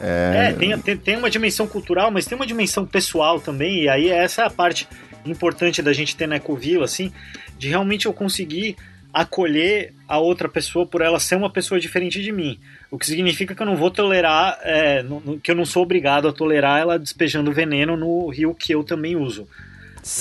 [0.00, 3.88] É, é tem, tem, tem, uma dimensão cultural, mas tem uma dimensão pessoal também, e
[3.88, 4.88] aí essa é a parte
[5.24, 7.12] importante da gente ter na Ecovila, assim,
[7.56, 8.76] de realmente eu conseguir
[9.14, 12.58] acolher a outra pessoa por ela ser uma pessoa diferente de mim.
[12.90, 15.04] O que significa que eu não vou tolerar, é,
[15.40, 19.14] que eu não sou obrigado a tolerar ela despejando veneno no rio que eu também
[19.14, 19.48] uso.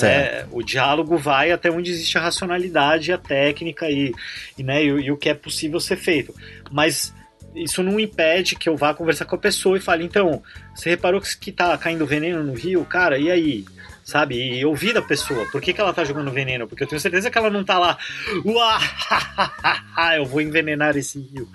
[0.08, 4.14] É, o diálogo vai até onde existe a racionalidade, a técnica e,
[4.58, 6.34] e, né, e, e o que é possível ser feito.
[6.72, 7.14] Mas
[7.56, 10.42] isso não impede que eu vá conversar com a pessoa e fale, então,
[10.74, 12.86] você reparou que está caindo veneno no rio?
[12.86, 13.66] Cara, e aí?
[14.04, 14.36] Sabe?
[14.36, 15.46] E ouvir da pessoa.
[15.52, 16.68] Por que, que ela tá jogando veneno?
[16.68, 17.98] Porque eu tenho certeza que ela não tá lá,
[20.18, 21.48] eu vou envenenar esse rio,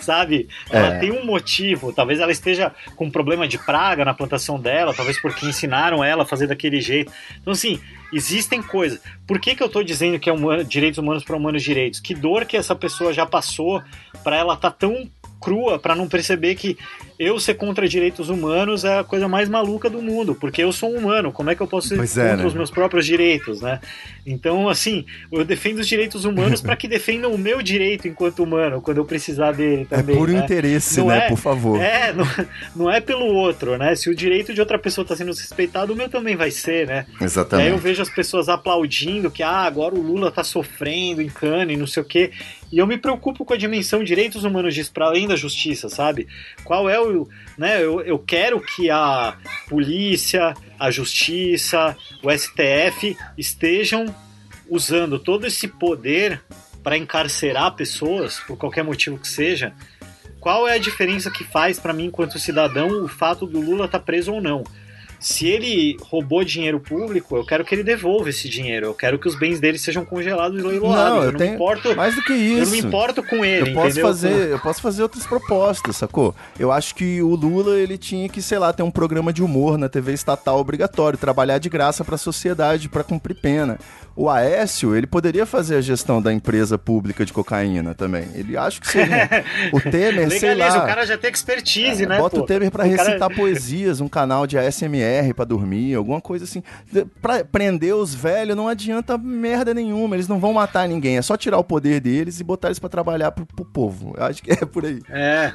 [0.00, 0.48] sabe?
[0.70, 0.98] Ela é.
[0.98, 1.92] tem um motivo.
[1.92, 6.22] Talvez ela esteja com um problema de praga na plantação dela, talvez porque ensinaram ela
[6.22, 7.12] a fazer daquele jeito.
[7.40, 7.80] Então, assim,
[8.12, 9.00] existem coisas.
[9.26, 12.00] Por que, que eu tô dizendo que é humano, direitos humanos para humanos direitos?
[12.00, 13.82] Que dor que essa pessoa já passou
[14.24, 16.76] para ela tá tão crua para não perceber que
[17.20, 20.94] eu ser contra direitos humanos é a coisa mais maluca do mundo, porque eu sou
[20.94, 22.46] um humano, como é que eu posso ser pois é, contra é, né?
[22.46, 23.78] os meus próprios direitos, né?
[24.24, 28.80] Então, assim, eu defendo os direitos humanos para que defendam o meu direito enquanto humano,
[28.80, 30.16] quando eu precisar dele é também.
[30.16, 30.38] É por né?
[30.38, 31.26] interesse, não né?
[31.26, 31.78] É, por favor.
[31.78, 32.26] É, não,
[32.74, 33.94] não, é pelo outro, né?
[33.94, 37.04] Se o direito de outra pessoa está sendo respeitado, o meu também vai ser, né?
[37.20, 37.66] Exatamente.
[37.66, 41.30] E aí eu vejo as pessoas aplaudindo que, ah, agora o Lula está sofrendo em
[41.68, 42.30] e não sei o quê.
[42.72, 46.28] E eu me preocupo com a dimensão direitos humanos disso, para além da justiça, sabe?
[46.62, 47.09] Qual é o.
[47.56, 49.36] Né, eu, eu quero que a
[49.68, 54.14] polícia, a justiça, o STF estejam
[54.68, 56.40] usando todo esse poder
[56.82, 59.74] para encarcerar pessoas, por qualquer motivo que seja,
[60.38, 63.98] qual é a diferença que faz para mim, enquanto cidadão, o fato do Lula estar
[63.98, 64.64] tá preso ou não?
[65.20, 68.86] Se ele roubou dinheiro público, eu quero que ele devolva esse dinheiro.
[68.86, 71.04] Eu quero que os bens dele sejam congelados e leiloados.
[71.04, 71.94] Não, eu, eu não tenho me importo.
[71.94, 72.58] Mais do que isso.
[72.58, 73.70] Eu não me importo com ele.
[73.70, 74.06] Eu posso entendeu?
[74.06, 76.34] fazer, eu posso fazer outras propostas, sacou?
[76.58, 79.76] Eu acho que o Lula ele tinha que, sei lá, ter um programa de humor
[79.76, 83.78] na TV estatal obrigatório, trabalhar de graça para a sociedade para cumprir pena.
[84.22, 88.28] O Aécio, ele poderia fazer a gestão da empresa pública de cocaína também.
[88.34, 89.30] Ele acha que seria.
[89.72, 90.84] o Temer, Legaliza, sei lá.
[90.84, 92.18] o cara já tem expertise, É, né?
[92.18, 92.42] Bota pô?
[92.42, 96.44] o Temer pra O cara- recitar poesias, um canal de ASMR pra dormir, alguma coisa
[96.44, 96.62] assim.
[97.22, 101.34] Pra prender os velhos não adianta merda nenhuma, eles não vão matar ninguém, é só
[101.34, 104.12] tirar o poder deles e botar eles pra trabalhar pro, pro povo.
[104.18, 105.00] Eu acho que é por aí.
[105.08, 105.50] É,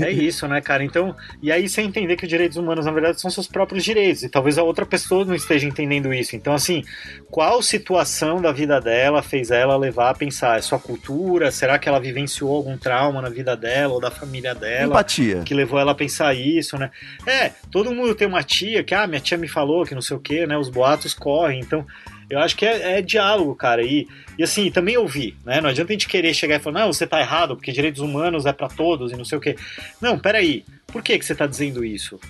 [0.00, 0.82] é isso, né, cara?
[0.82, 4.22] Então, e aí você entender que os direitos humanos, na verdade, são seus próprios direitos,
[4.22, 6.34] e talvez a outra pessoa não esteja entendendo isso.
[6.34, 6.82] Então, assim,
[7.30, 7.97] qual situação
[8.40, 10.58] da vida dela fez ela levar a pensar?
[10.58, 11.50] É sua cultura?
[11.50, 14.92] Será que ela vivenciou algum trauma na vida dela ou da família dela?
[14.92, 15.42] Empatia.
[15.44, 16.90] que levou ela a pensar isso, né?
[17.26, 20.16] É, todo mundo tem uma tia que, ah, minha tia me falou que não sei
[20.16, 20.56] o que, né?
[20.56, 21.86] Os boatos correm, então
[22.30, 23.82] eu acho que é, é diálogo, cara.
[23.82, 24.06] E,
[24.38, 25.60] e assim, também ouvir, né?
[25.60, 28.44] Não adianta a gente querer chegar e falar, não, você tá errado, porque direitos humanos
[28.44, 29.56] é para todos e não sei o que.
[30.00, 32.20] Não, peraí, por que, que você tá dizendo isso?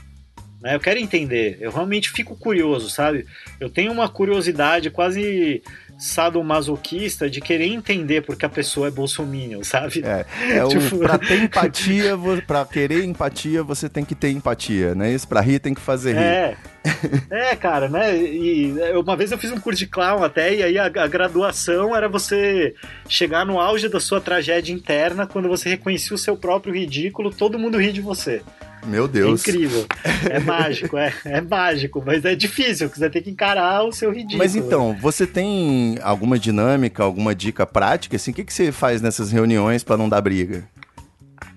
[0.61, 3.25] Né, eu quero entender, eu realmente fico curioso, sabe?
[3.61, 5.63] Eu tenho uma curiosidade quase
[5.97, 10.03] sadomasoquista de querer entender porque a pessoa é bolsominion, sabe?
[10.05, 10.27] É,
[10.59, 15.13] é o, Tipo- pra ter empatia, pra querer empatia, você tem que ter empatia, né?
[15.13, 16.23] Isso pra rir tem que fazer rir.
[16.23, 16.57] É.
[17.30, 18.16] É, cara, né?
[18.16, 21.95] E uma vez eu fiz um curso de clown até, e aí a, a graduação
[21.95, 22.74] era você
[23.09, 27.59] chegar no auge da sua tragédia interna quando você reconhecia o seu próprio ridículo, todo
[27.59, 28.43] mundo ri de você.
[28.86, 29.41] Meu É Deus.
[29.47, 29.86] incrível.
[30.30, 34.39] É mágico, é, é mágico, mas é difícil, você tem que encarar o seu ridículo.
[34.39, 38.16] Mas então, você tem alguma dinâmica, alguma dica prática?
[38.16, 40.64] Assim, o que, que você faz nessas reuniões pra não dar briga?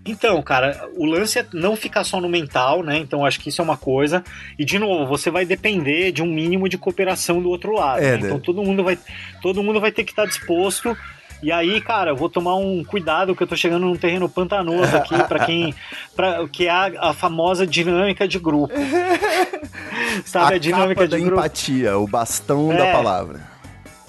[0.05, 2.97] Então, cara, o lance é não ficar só no mental, né?
[2.97, 4.23] Então acho que isso é uma coisa.
[4.57, 8.01] E de novo, você vai depender de um mínimo de cooperação do outro lado.
[8.01, 8.27] É, né?
[8.27, 8.97] Então todo mundo vai,
[9.41, 10.97] todo mundo vai ter que estar disposto.
[11.43, 14.95] E aí, cara, eu vou tomar um cuidado que eu tô chegando num terreno pantanoso
[14.95, 15.73] aqui para quem,
[16.15, 18.73] para que é a, a famosa dinâmica de grupo.
[20.25, 21.33] Sabe a, dinâmica capa de da grupo?
[21.41, 22.77] empatia, o bastão É.
[22.77, 23.51] da palavra.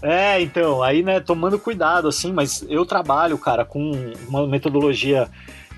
[0.02, 5.28] É, então, aí, né, tomando cuidado, assim, mas eu trabalho, cara, com uma metodologia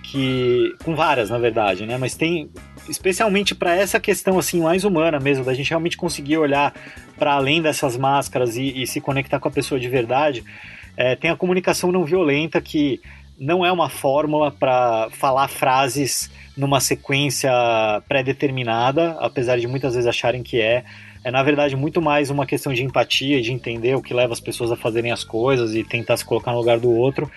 [0.05, 0.77] que.
[0.85, 1.97] com várias, na verdade, né?
[1.99, 2.51] Mas tem.
[2.89, 6.75] Especialmente para essa questão, assim, mais humana mesmo, da gente realmente conseguir olhar
[7.19, 10.45] para além dessas máscaras e, e se conectar com a pessoa de verdade.
[10.97, 13.01] É, tem a comunicação não violenta, que
[13.39, 17.51] não é uma fórmula para falar frases numa sequência
[18.07, 20.85] pré-determinada, apesar de muitas vezes acharem que é.
[21.25, 24.41] É, na verdade, muito mais uma questão de empatia de entender o que leva as
[24.41, 27.31] pessoas a fazerem as coisas e tentar se colocar no lugar do outro.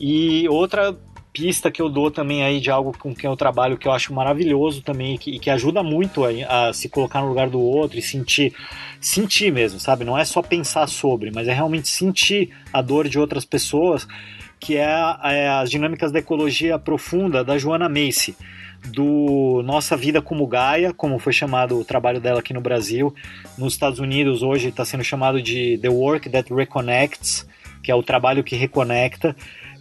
[0.00, 0.96] E outra
[1.36, 4.14] pista que eu dou também aí de algo com quem eu trabalho que eu acho
[4.14, 7.60] maravilhoso também e que, e que ajuda muito a, a se colocar no lugar do
[7.60, 8.54] outro e sentir
[8.98, 10.02] sentir mesmo, sabe?
[10.02, 14.08] Não é só pensar sobre, mas é realmente sentir a dor de outras pessoas,
[14.58, 14.88] que é,
[15.24, 18.34] é as dinâmicas da ecologia profunda da Joana Macy,
[18.86, 23.14] do Nossa Vida como Gaia, como foi chamado o trabalho dela aqui no Brasil.
[23.58, 27.46] Nos Estados Unidos hoje está sendo chamado de The Work That Reconnects,
[27.82, 29.36] que é o trabalho que reconecta,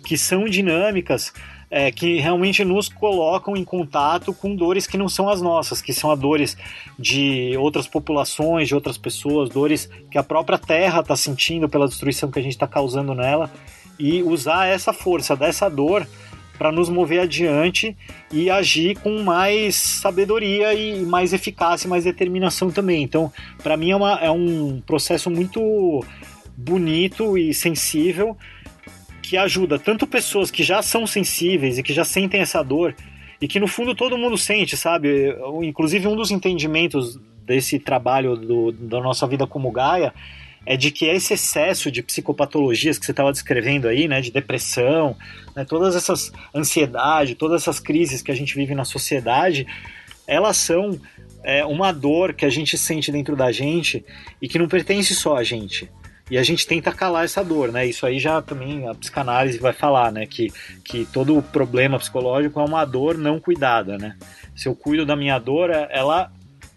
[0.05, 1.33] que são dinâmicas
[1.69, 5.91] é, que realmente nos colocam em contato com dores que não são as nossas, que
[5.91, 6.55] são as dores
[6.97, 12.31] de outras populações, de outras pessoas, dores que a própria Terra está sentindo pela destruição
[12.31, 13.51] que a gente está causando nela,
[13.97, 16.07] e usar essa força dessa dor
[16.57, 17.97] para nos mover adiante
[18.31, 23.03] e agir com mais sabedoria e mais eficácia e mais determinação também.
[23.03, 23.31] Então,
[23.61, 26.05] para mim é, uma, é um processo muito
[26.55, 28.37] bonito e sensível
[29.25, 32.95] que ajuda tanto pessoas que já são sensíveis e que já sentem essa dor
[33.41, 35.35] e que no fundo todo mundo sente, sabe?
[35.63, 40.13] Inclusive um dos entendimentos desse trabalho do, da nossa vida como Gaia
[40.65, 45.15] é de que esse excesso de psicopatologias que você estava descrevendo aí, né, de depressão,
[45.55, 49.67] né, todas essas ansiedade, todas essas crises que a gente vive na sociedade,
[50.25, 50.99] elas são
[51.43, 54.03] é, uma dor que a gente sente dentro da gente
[54.41, 55.87] e que não pertence só a gente.
[56.29, 57.85] E a gente tenta calar essa dor, né?
[57.85, 60.25] Isso aí já também a psicanálise vai falar, né?
[60.25, 60.51] Que,
[60.83, 64.17] que todo problema psicológico é uma dor não cuidada, né?
[64.55, 66.31] Se eu cuido da minha dor, ela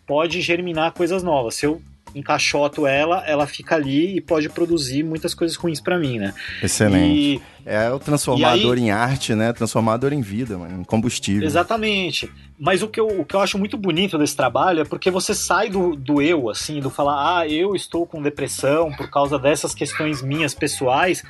[0.07, 1.55] pode germinar coisas novas.
[1.55, 1.81] Se eu
[2.15, 6.35] encaixoto ela, ela fica ali e pode produzir muitas coisas ruins para mim, né?
[6.63, 7.37] Excelente.
[7.37, 9.53] E, é o transformador aí, em arte, né?
[9.53, 11.45] Transformador em vida, mano, em combustível.
[11.45, 12.31] Exatamente.
[12.59, 15.35] Mas o que, eu, o que eu acho muito bonito desse trabalho é porque você
[15.35, 19.75] sai do, do eu, assim, do falar, ah, eu estou com depressão por causa dessas
[19.75, 21.23] questões minhas pessoais,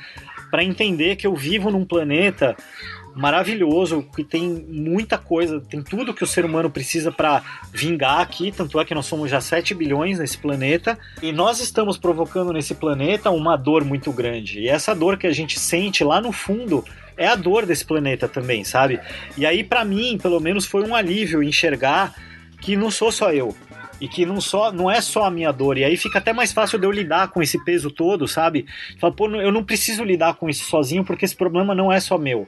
[0.49, 2.55] para entender que eu vivo num planeta
[3.19, 7.43] maravilhoso, que tem muita coisa, tem tudo que o ser humano precisa para
[7.73, 11.97] vingar aqui, tanto é que nós somos já 7 bilhões nesse planeta, e nós estamos
[11.97, 14.61] provocando nesse planeta uma dor muito grande.
[14.61, 16.85] E essa dor que a gente sente lá no fundo
[17.17, 19.01] é a dor desse planeta também, sabe?
[19.37, 22.15] E aí para mim, pelo menos foi um alívio enxergar
[22.61, 23.53] que não sou só eu,
[23.99, 26.53] e que não só não é só a minha dor e aí fica até mais
[26.53, 28.65] fácil de eu lidar com esse peso todo, sabe?
[28.97, 32.17] Fala, pô, eu não preciso lidar com isso sozinho porque esse problema não é só
[32.17, 32.47] meu.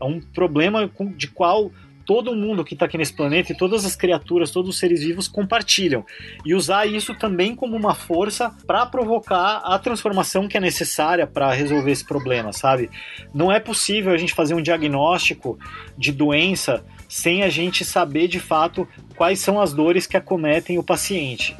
[0.00, 1.70] É um problema de qual
[2.06, 5.26] todo mundo que está aqui nesse planeta e todas as criaturas, todos os seres vivos
[5.26, 6.06] compartilham.
[6.44, 11.52] E usar isso também como uma força para provocar a transformação que é necessária para
[11.52, 12.88] resolver esse problema, sabe?
[13.34, 15.58] Não é possível a gente fazer um diagnóstico
[15.98, 20.84] de doença sem a gente saber de fato quais são as dores que acometem o
[20.84, 21.56] paciente.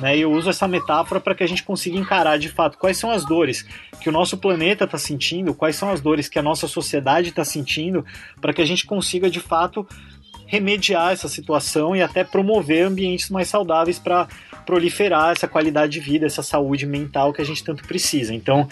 [0.00, 0.16] Né?
[0.18, 3.10] E eu uso essa metáfora para que a gente consiga encarar de fato quais são
[3.10, 3.66] as dores
[4.00, 7.44] que o nosso planeta está sentindo, quais são as dores que a nossa sociedade está
[7.44, 8.04] sentindo,
[8.40, 9.86] para que a gente consiga de fato
[10.46, 14.26] remediar essa situação e até promover ambientes mais saudáveis para
[14.64, 18.34] proliferar essa qualidade de vida, essa saúde mental que a gente tanto precisa.
[18.34, 18.68] Então,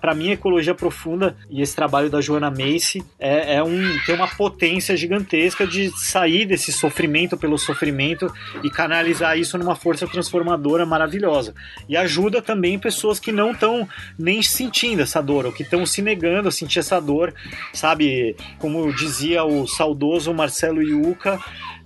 [0.00, 4.14] para mim, a ecologia profunda e esse trabalho da Joana Macy é, é, um, tem
[4.14, 10.84] uma potência gigantesca de sair desse sofrimento pelo sofrimento e canalizar isso numa força transformadora
[10.84, 11.54] maravilhosa.
[11.88, 16.02] E ajuda também pessoas que não estão nem sentindo essa dor, ou que estão se
[16.02, 17.34] negando a sentir essa dor,
[17.72, 18.36] sabe?
[18.58, 21.40] Como dizia o saudoso Marcelo Yuca,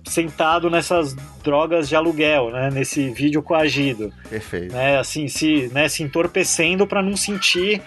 [0.05, 2.69] sentado nessas drogas de aluguel, né?
[2.71, 4.13] Nesse vídeo coagido.
[4.29, 4.73] Perfeito.
[4.73, 4.97] Né?
[4.97, 7.81] Assim, se, né, se entorpecendo para não sentir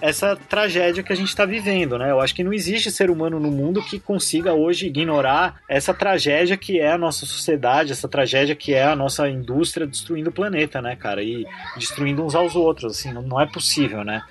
[0.00, 2.10] essa tragédia que a gente está vivendo, né?
[2.10, 6.56] Eu acho que não existe ser humano no mundo que consiga hoje ignorar essa tragédia
[6.56, 10.80] que é a nossa sociedade, essa tragédia que é a nossa indústria destruindo o planeta,
[10.80, 11.22] né, cara?
[11.22, 11.46] E
[11.76, 14.22] destruindo uns aos outros, assim, não, é possível, né?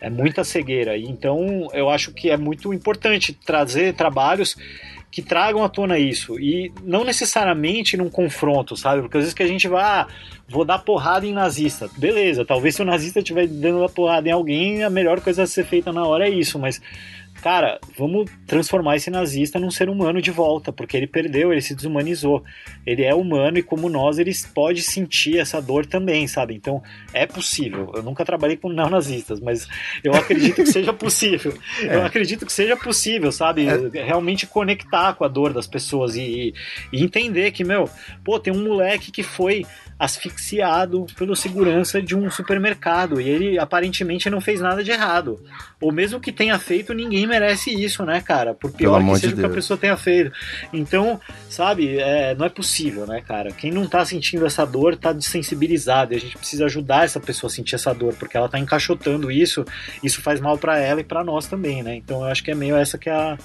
[0.00, 0.96] É muita cegueira.
[0.96, 4.56] Então eu acho que é muito importante trazer trabalhos
[5.14, 6.40] que tragam à tona isso.
[6.40, 9.00] E não necessariamente num confronto, sabe?
[9.00, 10.08] Porque às vezes que a gente vai, ah,
[10.48, 11.88] vou dar porrada em nazista.
[11.96, 15.64] Beleza, talvez se o nazista estiver dando porrada em alguém, a melhor coisa a ser
[15.66, 16.82] feita na hora é isso, mas
[17.44, 21.74] cara, vamos transformar esse nazista num ser humano de volta, porque ele perdeu, ele se
[21.74, 22.42] desumanizou.
[22.86, 26.54] Ele é humano e, como nós, ele pode sentir essa dor também, sabe?
[26.54, 26.82] Então,
[27.12, 27.92] é possível.
[27.94, 29.68] Eu nunca trabalhei com neonazistas, mas
[30.02, 31.52] eu acredito que seja possível.
[31.84, 31.96] É.
[31.96, 33.66] Eu acredito que seja possível, sabe?
[33.66, 34.04] É.
[34.04, 36.54] Realmente conectar com a dor das pessoas e,
[36.92, 37.90] e entender que, meu,
[38.24, 39.66] pô, tem um moleque que foi
[39.98, 45.40] asfixiado pelo segurança de um supermercado e ele aparentemente não fez nada de errado.
[45.80, 48.54] Ou mesmo que tenha feito, ninguém merece isso, né, cara?
[48.54, 50.32] Por pior que seja de que a pessoa tenha feito.
[50.72, 53.52] Então, sabe, é, não é possível, né, cara?
[53.52, 57.50] Quem não tá sentindo essa dor tá desensibilizado e a gente precisa ajudar essa pessoa
[57.50, 59.64] a sentir essa dor, porque ela tá encaixotando isso,
[60.02, 61.94] isso faz mal para ela e para nós também, né?
[61.94, 63.38] Então eu acho que é meio essa que é a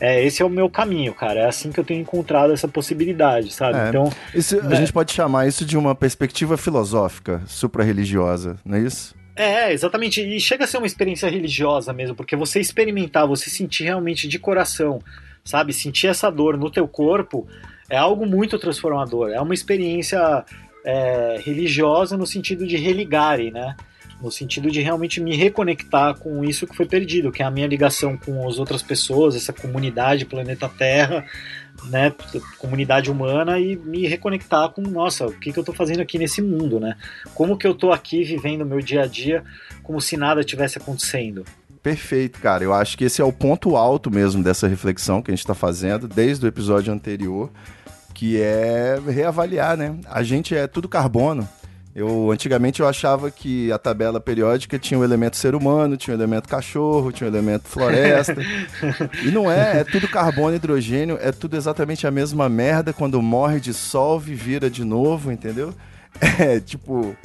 [0.00, 1.40] é, esse é o meu caminho, cara.
[1.40, 3.78] É assim que eu tenho encontrado essa possibilidade, sabe?
[3.78, 4.76] É, então, isso, né?
[4.76, 9.14] a gente pode chamar isso de uma perspectiva filosófica, supra-religiosa, não é isso?
[9.34, 10.20] É, exatamente.
[10.20, 14.38] E chega a ser uma experiência religiosa mesmo, porque você experimentar, você sentir realmente de
[14.38, 15.00] coração,
[15.44, 15.72] sabe?
[15.72, 17.46] Sentir essa dor no teu corpo
[17.88, 19.30] é algo muito transformador.
[19.30, 20.44] É uma experiência
[20.84, 23.76] é, religiosa no sentido de religare, né?
[24.22, 27.66] No sentido de realmente me reconectar com isso que foi perdido, que é a minha
[27.66, 31.24] ligação com as outras pessoas, essa comunidade, planeta Terra,
[31.84, 32.14] né,
[32.58, 36.40] comunidade humana e me reconectar com, nossa, o que, que eu estou fazendo aqui nesse
[36.40, 36.96] mundo, né?
[37.34, 39.42] Como que eu estou aqui vivendo meu dia a dia
[39.82, 41.44] como se nada tivesse acontecendo.
[41.82, 42.62] Perfeito, cara.
[42.62, 45.54] Eu acho que esse é o ponto alto mesmo dessa reflexão que a gente está
[45.54, 47.50] fazendo desde o episódio anterior,
[48.14, 49.98] que é reavaliar, né?
[50.08, 51.48] A gente é tudo carbono.
[51.94, 56.18] Eu antigamente eu achava que a tabela periódica tinha o elemento ser humano, tinha o
[56.18, 58.36] elemento cachorro, tinha o elemento floresta.
[59.22, 63.20] e não é, é tudo carbono e hidrogênio, é tudo exatamente a mesma merda quando
[63.20, 65.74] morre, dissolve, vira de novo, entendeu?
[66.38, 67.16] É tipo,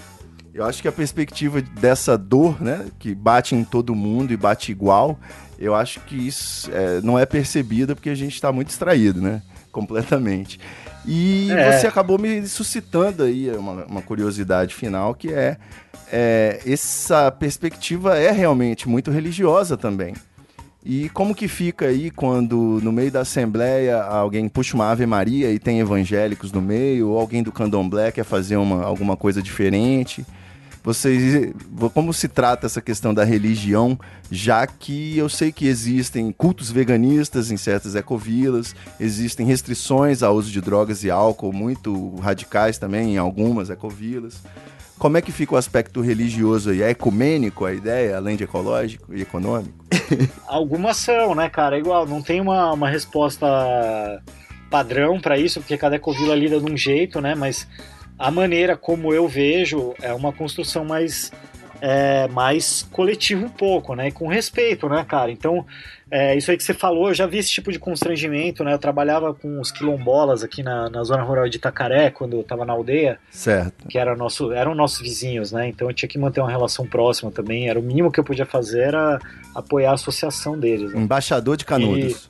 [0.53, 4.71] eu acho que a perspectiva dessa dor, né, que bate em todo mundo e bate
[4.71, 5.19] igual,
[5.59, 9.41] eu acho que isso é, não é percebida porque a gente está muito distraído, né?
[9.71, 10.59] Completamente.
[11.07, 11.71] E é.
[11.71, 15.55] você acabou me suscitando aí uma, uma curiosidade final, que é,
[16.11, 20.13] é, essa perspectiva é realmente muito religiosa também.
[20.83, 25.51] E como que fica aí quando no meio da assembleia alguém puxa uma Ave Maria
[25.51, 30.25] e tem evangélicos no meio, ou alguém do candomblé quer fazer uma, alguma coisa diferente?
[30.87, 31.51] Vocês,
[31.93, 33.99] como se trata essa questão da religião,
[34.31, 40.49] já que eu sei que existem cultos veganistas em certas ecovilas, existem restrições ao uso
[40.49, 44.41] de drogas e álcool muito radicais também em algumas ecovilas.
[44.97, 46.81] Como é que fica o aspecto religioso aí?
[46.81, 49.75] É ecumênico a ideia, além de ecológico e econômico?
[50.47, 51.75] Algumas são, né, cara?
[51.75, 53.45] É igual, não tem uma, uma resposta
[54.69, 57.35] padrão para isso, porque cada ecovila lida de um jeito, né?
[57.35, 57.67] Mas
[58.17, 61.31] a maneira como eu vejo é uma construção mais
[61.81, 64.07] é, mais coletiva um pouco, né?
[64.07, 65.31] E com respeito, né, cara?
[65.31, 65.65] Então,
[66.09, 68.73] é, isso aí que você falou, eu já vi esse tipo de constrangimento, né?
[68.73, 72.65] Eu trabalhava com os quilombolas aqui na, na zona rural de Itacaré, quando eu tava
[72.65, 73.19] na aldeia.
[73.29, 73.87] Certo.
[73.87, 75.67] Que era nosso, eram nossos vizinhos, né?
[75.67, 77.69] Então eu tinha que manter uma relação próxima também.
[77.69, 79.19] Era o mínimo que eu podia fazer era
[79.53, 80.93] apoiar a associação deles.
[80.93, 81.01] Né?
[81.01, 82.29] Embaixador de Canudos.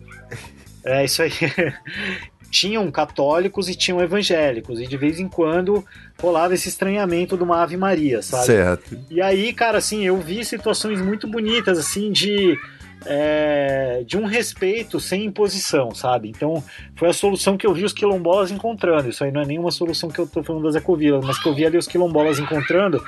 [0.84, 1.32] E, é isso aí.
[2.50, 5.84] tinham católicos e tinham evangélicos, e de vez em quando
[6.20, 8.46] rolava esse estranhamento de uma Ave Maria, sabe?
[8.46, 8.98] Certo.
[9.10, 12.58] E aí, cara, assim, eu vi situações muito bonitas, assim, de.
[13.06, 16.30] É, de um respeito sem imposição, sabe?
[16.30, 16.64] Então,
[16.96, 19.08] foi a solução que eu vi os quilombolas encontrando.
[19.08, 21.54] Isso aí não é nenhuma solução que eu tô falando das ecovilas, mas que eu
[21.54, 23.02] vi ali os quilombolas encontrando,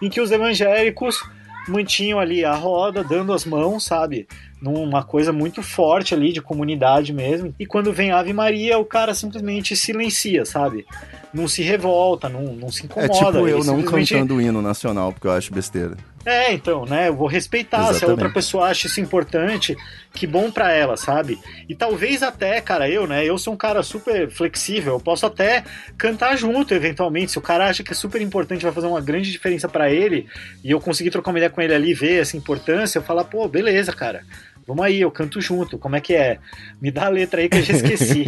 [0.00, 1.20] em que os evangélicos
[1.68, 4.26] mantinham ali a roda, dando as mãos, sabe?
[4.64, 7.54] Numa coisa muito forte ali de comunidade mesmo.
[7.58, 10.86] E quando vem Ave Maria, o cara simplesmente silencia, sabe?
[11.34, 13.12] Não se revolta, não, não se incomoda.
[13.12, 14.14] É tipo eu não simplesmente...
[14.14, 15.96] cantando o hino nacional, porque eu acho besteira.
[16.24, 17.08] É, então, né?
[17.08, 17.78] Eu vou respeitar.
[17.78, 17.98] Exatamente.
[17.98, 19.76] Se a outra pessoa acha isso importante,
[20.14, 21.38] que bom para ela, sabe?
[21.68, 23.22] E talvez até, cara, eu, né?
[23.26, 24.94] Eu sou um cara super flexível.
[24.94, 25.64] Eu posso até
[25.98, 27.32] cantar junto, eventualmente.
[27.32, 30.26] Se o cara acha que é super importante, vai fazer uma grande diferença para ele,
[30.62, 33.46] e eu conseguir trocar uma ideia com ele ali, ver essa importância, eu falar, pô,
[33.46, 34.22] beleza, cara.
[34.66, 35.78] Vamos aí, eu canto junto.
[35.78, 36.38] Como é que é?
[36.80, 38.24] Me dá a letra aí que eu já esqueci.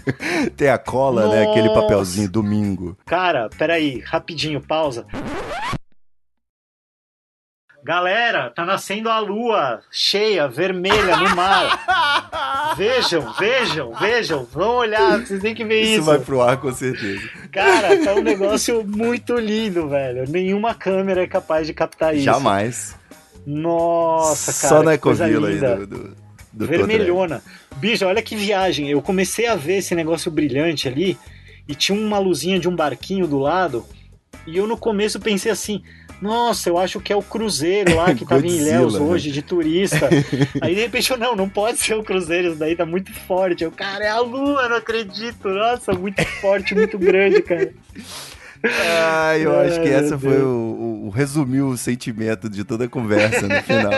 [0.56, 1.36] Tem a cola, Nossa.
[1.36, 1.50] né?
[1.50, 2.96] Aquele papelzinho domingo.
[3.06, 5.06] Cara, peraí, rapidinho, pausa.
[7.84, 12.74] Galera, tá nascendo a lua cheia, vermelha no mar.
[12.76, 14.44] Vejam, vejam, vejam.
[14.44, 15.92] Vão olhar, vocês têm que ver isso.
[15.92, 17.26] Isso vai pro ar com certeza.
[17.50, 20.24] Cara, tá um negócio muito lindo, velho.
[20.28, 22.24] Nenhuma câmera é capaz de captar isso.
[22.24, 22.94] Jamais.
[23.48, 24.74] Nossa, cara.
[24.74, 26.16] Só na Ecovila aí do, do,
[26.52, 27.42] do Vermelhona.
[27.76, 28.90] Bicho, olha que viagem.
[28.90, 31.16] Eu comecei a ver esse negócio brilhante ali
[31.66, 33.86] e tinha uma luzinha de um barquinho do lado.
[34.46, 35.82] E eu no começo pensei assim:
[36.20, 39.00] nossa, eu acho que é o cruzeiro lá que tava em Ilhéus né?
[39.00, 40.10] hoje, de turista.
[40.60, 43.64] Aí de repente eu, não, não pode ser o cruzeiro, isso daí tá muito forte.
[43.64, 45.48] Eu, cara, é a lua, não acredito.
[45.48, 47.72] Nossa, muito forte, muito grande, cara.
[48.64, 53.46] Ah, eu acho que essa foi o, o, resumiu o sentimento de toda a conversa
[53.46, 53.92] no final.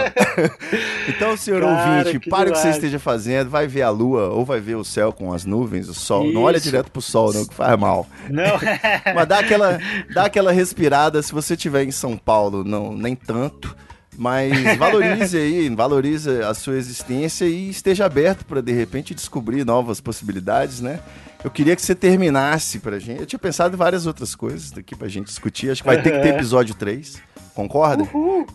[1.08, 4.44] então, senhor Cara, ouvinte, pare o que você esteja fazendo, vai ver a lua ou
[4.44, 6.24] vai ver o céu com as nuvens, o sol.
[6.24, 6.34] Isso.
[6.34, 8.06] Não olha direto pro sol, não, que faz mal.
[8.28, 8.58] Não.
[9.14, 9.78] Mas dá aquela,
[10.12, 11.22] dá aquela respirada.
[11.22, 13.74] Se você estiver em São Paulo, não, nem tanto.
[14.16, 20.00] Mas valorize aí, valorize a sua existência e esteja aberto para de repente descobrir novas
[20.00, 21.00] possibilidades, né?
[21.42, 23.20] Eu queria que você terminasse pra gente.
[23.20, 25.70] Eu tinha pensado em várias outras coisas daqui pra gente discutir.
[25.70, 27.22] Acho que vai ter que ter episódio 3.
[27.54, 28.04] Concorda?
[28.14, 28.46] Uhul.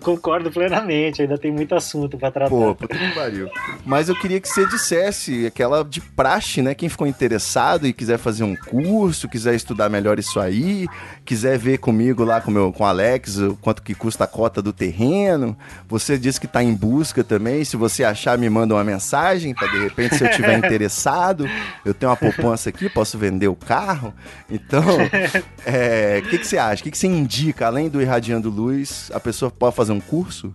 [0.00, 2.48] Concordo plenamente, ainda tem muito assunto para tratar.
[2.48, 3.50] Pô, puta que pariu.
[3.84, 6.74] Mas eu queria que você dissesse aquela de praxe, né?
[6.74, 10.86] Quem ficou interessado e quiser fazer um curso, quiser estudar melhor isso aí,
[11.28, 14.62] quiser ver comigo lá com, meu, com o Alex o quanto que custa a cota
[14.62, 15.54] do terreno.
[15.86, 17.62] Você disse que está em busca também.
[17.66, 21.46] Se você achar, me manda uma mensagem para de repente, se eu tiver interessado,
[21.84, 24.14] eu tenho uma poupança aqui, posso vender o carro.
[24.48, 25.10] Então, o
[25.68, 26.80] é, que, que você acha?
[26.80, 30.54] O que, que você indica, além do irradiando luz, a pessoa pode fazer um curso?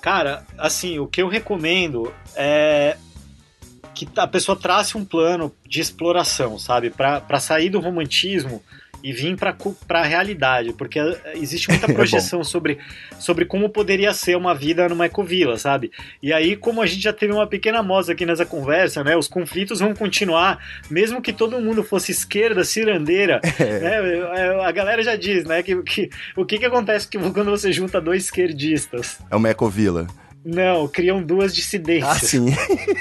[0.00, 2.96] Cara, assim, o que eu recomendo é
[3.92, 6.90] que a pessoa trace um plano de exploração, sabe?
[6.90, 8.62] Para sair do romantismo
[9.02, 10.98] e vir para a realidade, porque
[11.34, 12.78] existe muita é projeção sobre,
[13.18, 15.90] sobre como poderia ser uma vida numa ecovila, sabe?
[16.22, 19.16] E aí, como a gente já teve uma pequena amostra aqui nessa conversa, né?
[19.16, 20.58] Os conflitos vão continuar,
[20.90, 23.78] mesmo que todo mundo fosse esquerda, cirandeira, é.
[23.78, 24.18] né?
[24.38, 25.62] É, a galera já diz, né?
[25.62, 29.18] Que, que, o que, que acontece quando você junta dois esquerdistas?
[29.30, 30.06] É uma ecovila.
[30.44, 32.10] Não, criam duas dissidências.
[32.10, 32.46] Ah, sim.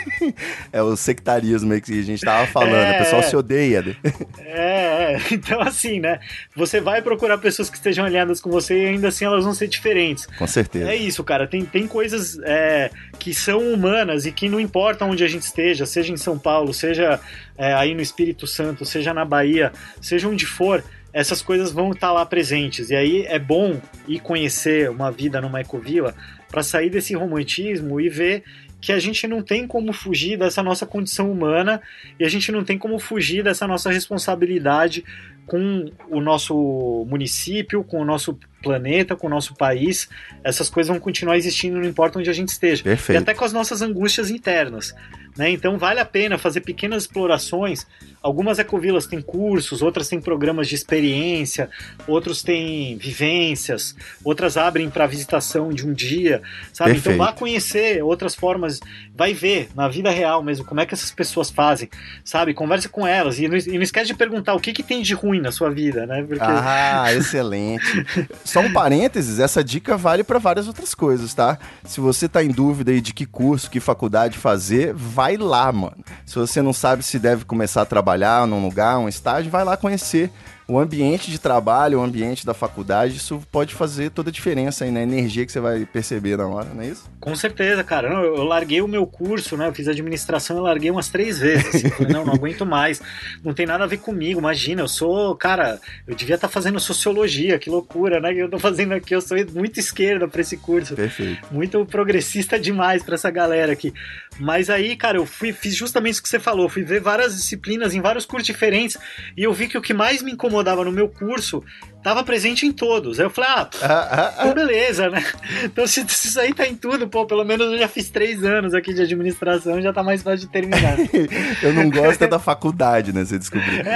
[0.71, 3.81] é o sectarismo que a gente tava falando, é, o pessoal se odeia.
[3.81, 3.95] Né?
[4.39, 6.19] É, é, então assim, né?
[6.55, 9.67] Você vai procurar pessoas que estejam alinhadas com você e ainda assim elas vão ser
[9.67, 10.27] diferentes.
[10.37, 10.91] Com certeza.
[10.91, 11.47] É isso, cara.
[11.47, 15.85] Tem, tem coisas é, que são humanas e que não importa onde a gente esteja,
[15.85, 17.19] seja em São Paulo, seja
[17.57, 20.83] é, aí no Espírito Santo, seja na Bahia, seja onde for,
[21.13, 22.89] essas coisas vão estar lá presentes.
[22.89, 26.15] E aí é bom ir conhecer uma vida numa ecovila
[26.49, 28.43] para sair desse romantismo e ver
[28.81, 31.79] que a gente não tem como fugir dessa nossa condição humana
[32.19, 35.05] e a gente não tem como fugir dessa nossa responsabilidade
[35.45, 40.09] com o nosso município, com o nosso planeta, com o nosso país.
[40.43, 42.83] Essas coisas vão continuar existindo, não importa onde a gente esteja.
[42.83, 43.19] Perfeito.
[43.19, 44.95] E até com as nossas angústias internas.
[45.37, 45.51] Né?
[45.51, 47.85] Então vale a pena fazer pequenas explorações.
[48.21, 51.69] Algumas ecovilas têm cursos, outras têm programas de experiência,
[52.05, 56.41] outros têm vivências, outras abrem para visitação de um dia,
[56.73, 56.93] sabe?
[56.93, 57.15] Perfeito.
[57.15, 58.79] Então vá conhecer outras formas,
[59.15, 61.89] vai ver na vida real mesmo como é que essas pessoas fazem,
[62.23, 62.53] sabe?
[62.53, 65.13] Converse com elas e não, e não esquece de perguntar o que, que tem de
[65.13, 66.23] ruim na sua vida, né?
[66.23, 68.05] Porque Ah, excelente.
[68.43, 71.57] Só um parênteses, essa dica vale para várias outras coisas, tá?
[71.85, 75.97] Se você tá em dúvida aí de que curso, que faculdade fazer, vai lá, mano.
[76.25, 79.77] Se você não sabe se deve começar a trabalhar num lugar, um estágio, vai lá
[79.77, 80.31] conhecer
[80.71, 84.91] o ambiente de trabalho, o ambiente da faculdade, isso pode fazer toda a diferença aí
[84.91, 87.09] na energia que você vai perceber na hora, não é isso?
[87.19, 88.07] Com certeza, cara.
[88.07, 89.67] Eu, eu larguei o meu curso, né?
[89.67, 91.67] Eu fiz administração, eu larguei umas três vezes.
[91.67, 91.89] assim.
[91.89, 93.01] Falei, não, não aguento mais.
[93.43, 94.39] Não tem nada a ver comigo.
[94.39, 98.33] Imagina, eu sou, cara, eu devia estar fazendo sociologia, que loucura, né?
[98.33, 99.13] Que eu tô fazendo aqui.
[99.13, 100.95] Eu sou muito esquerda para esse curso.
[100.95, 101.45] Perfeito.
[101.51, 103.93] Muito progressista demais para essa galera aqui.
[104.39, 106.69] Mas aí, cara, eu fui, fiz justamente isso que você falou.
[106.69, 108.97] Fui ver várias disciplinas em vários cursos diferentes
[109.35, 111.63] e eu vi que o que mais me incomodava no meu curso
[111.97, 113.19] estava presente em todos.
[113.19, 114.53] Aí eu falei, ah, pff, Ah, ah, então ah.
[114.53, 115.23] beleza, né?
[115.63, 118.43] Então se, se isso aí tá em tudo, pô, pelo menos eu já fiz três
[118.43, 120.97] anos aqui de administração, já tá mais fácil de terminar.
[121.61, 123.23] Eu não gosto é da faculdade, né?
[123.25, 123.81] Você descobriu.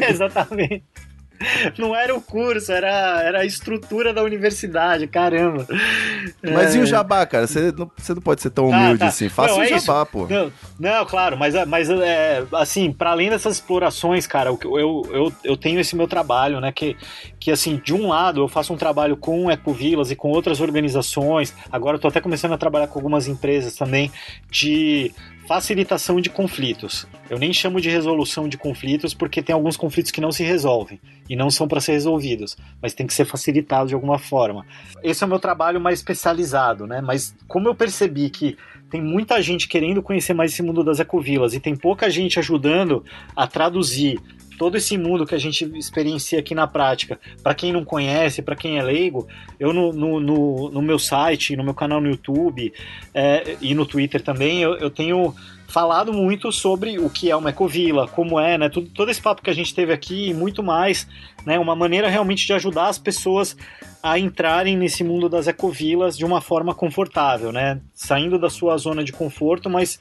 [0.00, 0.84] É, exatamente.
[1.78, 5.66] Não era o curso, era, era a estrutura da universidade, caramba.
[6.42, 6.78] Mas É.
[6.78, 7.46] e o jabá, cara?
[7.46, 9.06] Você não, você não pode ser tão Ah, humilde tá.
[9.06, 9.28] assim.
[9.28, 10.06] Faça Não, o é jabá, isso.
[10.12, 10.26] pô.
[10.26, 15.32] Não, não, claro, mas, mas é, assim, para além dessas explorações, cara, que eu, eu,
[15.42, 16.72] eu tenho esse meu trabalho, né?
[16.72, 16.96] Que,
[17.38, 21.54] que assim, de um lado eu faço um trabalho com Ecovilas e com outras organizações.
[21.72, 24.10] Agora eu tô até começando a trabalhar com algumas empresas também
[24.50, 25.10] de
[25.50, 27.08] facilitação de conflitos.
[27.28, 31.00] Eu nem chamo de resolução de conflitos porque tem alguns conflitos que não se resolvem
[31.28, 34.64] e não são para ser resolvidos, mas tem que ser facilitado de alguma forma.
[35.02, 37.00] Esse é o meu trabalho mais especializado, né?
[37.00, 38.56] Mas como eu percebi que
[38.88, 43.04] tem muita gente querendo conhecer mais esse mundo das ecovilas e tem pouca gente ajudando
[43.34, 44.20] a traduzir
[44.60, 48.54] todo esse mundo que a gente experiencia aqui na prática, para quem não conhece, para
[48.54, 49.26] quem é leigo,
[49.58, 52.70] eu no, no, no, no meu site, no meu canal no YouTube
[53.14, 55.34] é, e no Twitter também, eu, eu tenho
[55.66, 58.68] falado muito sobre o que é uma ecovila, como é, né?
[58.68, 61.08] Tudo, todo esse papo que a gente teve aqui e muito mais,
[61.46, 61.58] né?
[61.58, 63.56] Uma maneira realmente de ajudar as pessoas
[64.02, 67.80] a entrarem nesse mundo das ecovilas de uma forma confortável, né?
[67.94, 69.98] Saindo da sua zona de conforto, mas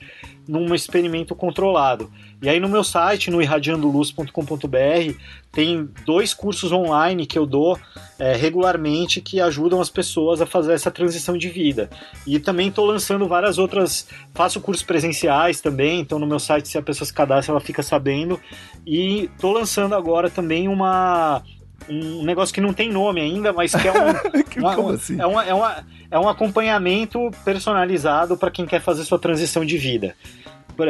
[0.48, 2.12] num experimento controlado.
[2.42, 5.14] E aí no meu site, no irradiandoluz.com.br,
[5.52, 7.78] tem dois cursos online que eu dou
[8.18, 11.90] é, regularmente que ajudam as pessoas a fazer essa transição de vida.
[12.26, 16.78] E também estou lançando várias outras, faço cursos presenciais também, então no meu site, se
[16.78, 18.40] a pessoa se cadastra, ela fica sabendo.
[18.86, 21.42] E estou lançando agora também uma
[21.88, 25.20] um negócio que não tem nome ainda, mas que é um, Que- uma- um- assim?
[25.20, 29.76] é, uma- é, uma- é um acompanhamento personalizado para quem quer fazer sua transição de
[29.78, 30.14] vida.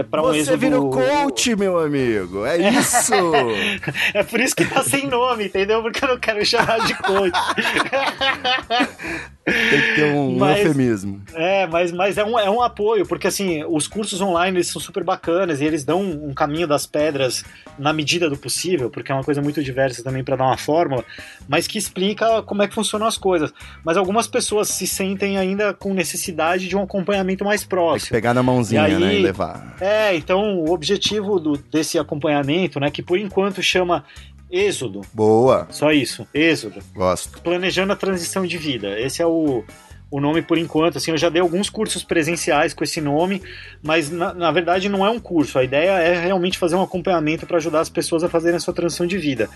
[0.10, 2.46] Para um Você êxodo- virou coach, meu amigo.
[2.46, 3.14] É isso.
[4.14, 5.82] É por isso que tá sem nome, entendeu?
[5.82, 7.38] Porque eu não quero chamar de coach.
[9.70, 11.22] Tem que ter um Mas- eufemismo.
[11.34, 14.82] É, mas, mas é, um, é um apoio, porque assim, os cursos online eles são
[14.82, 17.43] super bacanas e eles dão um caminho das pedras
[17.78, 21.04] na medida do possível, porque é uma coisa muito diversa também para dar uma fórmula,
[21.47, 23.54] mas que explica como é que funcionam as coisas.
[23.84, 28.12] Mas algumas pessoas se sentem ainda com necessidade de um acompanhamento mais Tem que próximo.
[28.12, 29.16] pegar na mãozinha, E aí- né?
[29.16, 29.76] E levar.
[29.80, 34.04] É, então o objetivo do, desse acompanhamento, né, que por enquanto chama
[34.52, 35.68] Êxodo, Boa.
[35.70, 36.82] só isso, Êxodo.
[36.93, 37.41] Gosto.
[37.41, 39.00] planejando a transição de vida.
[39.00, 39.64] Esse é o,
[40.10, 40.97] o nome por enquanto.
[40.97, 43.41] Assim, eu já dei alguns cursos presenciais com esse nome,
[43.82, 45.60] mas na, na verdade não é um curso.
[45.60, 48.74] A ideia é realmente fazer um acompanhamento para ajudar as pessoas a fazerem a sua
[48.74, 49.47] transição de vida.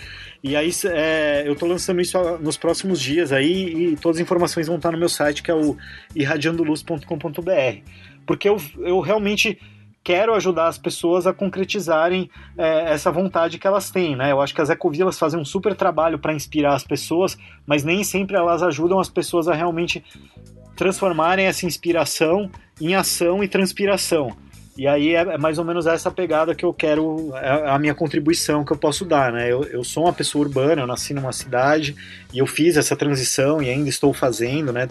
[0.44, 4.68] E aí é, eu estou lançando isso nos próximos dias aí e todas as informações
[4.68, 5.76] vão estar no meu site que é o
[6.16, 7.82] irradiandoluz.com.br.
[8.26, 9.60] Porque eu, eu realmente
[10.04, 14.32] quero ajudar as pessoas a concretizarem é, essa vontade que elas têm, né?
[14.32, 18.04] Eu acho que as ecovilas fazem um super trabalho para inspirar as pessoas, mas nem
[18.04, 20.04] sempre elas ajudam as pessoas a realmente
[20.76, 22.50] transformarem essa inspiração
[22.82, 24.36] em ação e transpiração.
[24.78, 27.94] E aí é é mais ou menos essa pegada que eu quero, é a minha
[27.94, 29.52] contribuição que eu posso dar, né?
[29.52, 31.96] Eu, eu sou uma pessoa urbana, eu nasci numa cidade
[32.34, 34.88] e eu fiz essa transição e ainda estou fazendo, né?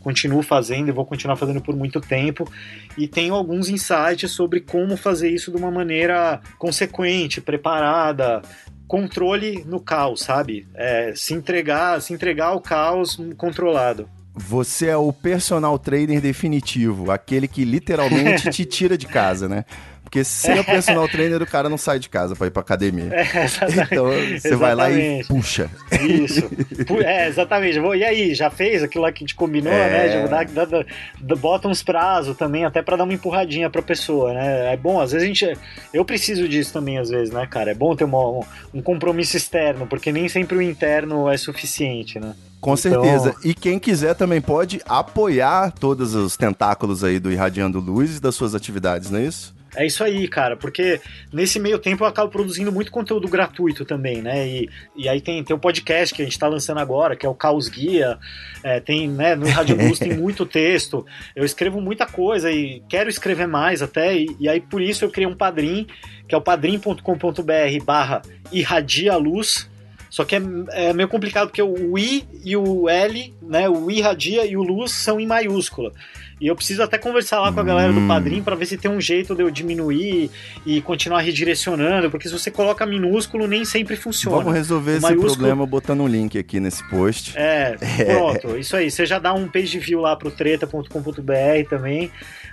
[0.00, 2.50] Continuo fazendo e vou continuar fazendo por muito tempo.
[2.96, 8.40] E tenho alguns insights sobre como fazer isso de uma maneira consequente, preparada,
[8.88, 10.66] controle no caos, sabe?
[10.74, 14.08] É, se entregar, se entregar ao caos controlado.
[14.34, 19.64] Você é o personal trainer definitivo, aquele que literalmente te tira de casa, né?
[20.04, 23.10] Porque sem o personal trainer, o cara não sai de casa pra ir pra academia.
[23.14, 23.92] É, exatamente.
[23.92, 24.06] Então
[24.40, 25.28] você vai lá e Exatamente.
[25.28, 25.70] puxa.
[26.02, 26.50] Isso.
[27.04, 27.78] É, exatamente.
[27.78, 30.18] E aí, já fez aquilo lá que a gente combinou, É.
[30.24, 30.28] né?
[30.28, 30.84] Dá, dá-
[31.20, 34.72] dá- bota uns prazos também, até pra dar uma empurradinha pra pessoa, né?
[34.72, 35.58] É bom, às vezes a gente.
[35.94, 37.70] Eu preciso disso também, às vezes, né, cara?
[37.70, 38.44] É bom ter uma-
[38.74, 42.34] um compromisso externo, porque nem sempre o interno é suficiente, né?
[42.60, 43.34] Com Então- certeza.
[43.44, 48.34] E quem quiser também pode apoiar todos os tentáculos aí do Irradiando Luz e das
[48.34, 49.58] suas atividades, não é isso?
[49.76, 51.00] É isso aí, cara, porque
[51.32, 54.44] nesse meio tempo eu acabo produzindo muito conteúdo gratuito também, né?
[54.48, 57.28] E, e aí tem, tem o podcast que a gente tá lançando agora, que é
[57.28, 58.18] o Caos Guia,
[58.64, 61.06] é, tem, né, no Rádio Luz tem muito texto,
[61.36, 65.08] eu escrevo muita coisa e quero escrever mais até, e, e aí por isso eu
[65.08, 65.86] criei um padrim,
[66.28, 69.69] que é o padrim.com.br barra irradia luz,
[70.10, 70.42] só que é,
[70.72, 74.92] é meio complicado porque o I e o L, né, o irradia e o luz
[74.92, 75.92] são em maiúscula.
[76.40, 78.08] E eu preciso até conversar lá com a galera do Hum.
[78.08, 80.30] Padrim para ver se tem um jeito de eu diminuir
[80.64, 84.38] e continuar redirecionando, porque se você coloca minúsculo, nem sempre funciona.
[84.38, 87.34] Vamos resolver esse maiúsculo- problema botando um link aqui nesse post.
[87.36, 87.76] É,
[88.06, 88.90] pronto, isso aí.
[88.90, 92.10] Você já dá um page view lá pro treta.com.br também,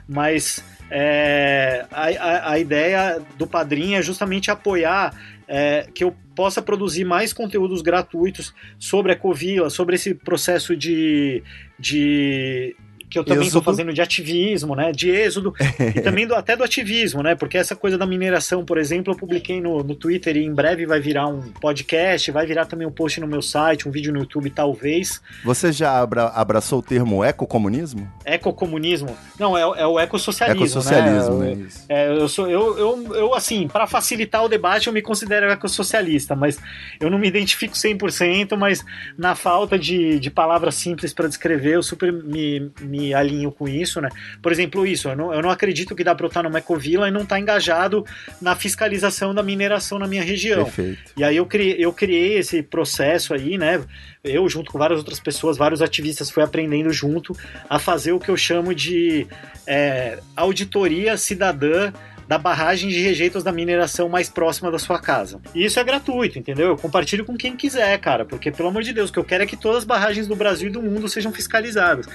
[0.07, 0.61] mas
[0.91, 5.13] é, a, a, a ideia do padrinho é justamente apoiar
[5.47, 11.43] é, que eu possa produzir mais conteúdos gratuitos sobre a Covila, sobre esse processo de.
[11.79, 12.75] de
[13.09, 14.91] que eu também estou fazendo de ativismo, né?
[14.91, 15.53] De êxodo
[15.95, 17.35] e também do, até do ativismo, né?
[17.35, 20.85] Porque essa coisa da mineração, por exemplo, eu publiquei no, no Twitter e em breve
[20.85, 24.19] vai virar um podcast, vai virar também um post no meu site, um vídeo no
[24.19, 25.21] YouTube, talvez.
[25.43, 28.11] Você já abra- abraçou o termo ecocomunismo?
[28.25, 29.15] Ecocomunismo?
[29.39, 30.63] Não, é, é o ecossocialismo.
[30.63, 31.55] Ecossocialismo, né?
[31.55, 31.65] né?
[31.67, 31.85] Isso.
[31.87, 36.35] É, eu sou, eu, eu, eu assim, para facilitar o debate, eu me considero ecossocialista,
[36.35, 36.59] mas
[36.99, 38.83] eu não me identifico 100%, mas
[39.17, 44.01] na falta de, de palavras simples para descrever, eu super me, me alinho com isso,
[44.01, 44.09] né?
[44.41, 47.07] Por exemplo, isso, eu não, eu não acredito que dá para eu estar numa ecovila
[47.07, 48.05] e não estar engajado
[48.41, 50.65] na fiscalização da mineração na minha região.
[50.65, 51.11] Perfeito.
[51.15, 53.83] E aí eu criei, eu criei esse processo aí, né?
[54.23, 57.35] Eu, junto com várias outras pessoas, vários ativistas, fui aprendendo junto
[57.69, 59.25] a fazer o que eu chamo de
[59.65, 61.91] é, auditoria cidadã
[62.27, 65.39] da barragem de rejeitos da mineração mais próxima da sua casa.
[65.55, 66.67] E isso é gratuito, entendeu?
[66.67, 69.43] Eu compartilho com quem quiser, cara, porque pelo amor de Deus, o que eu quero
[69.43, 72.05] é que todas as barragens do Brasil e do mundo sejam fiscalizadas.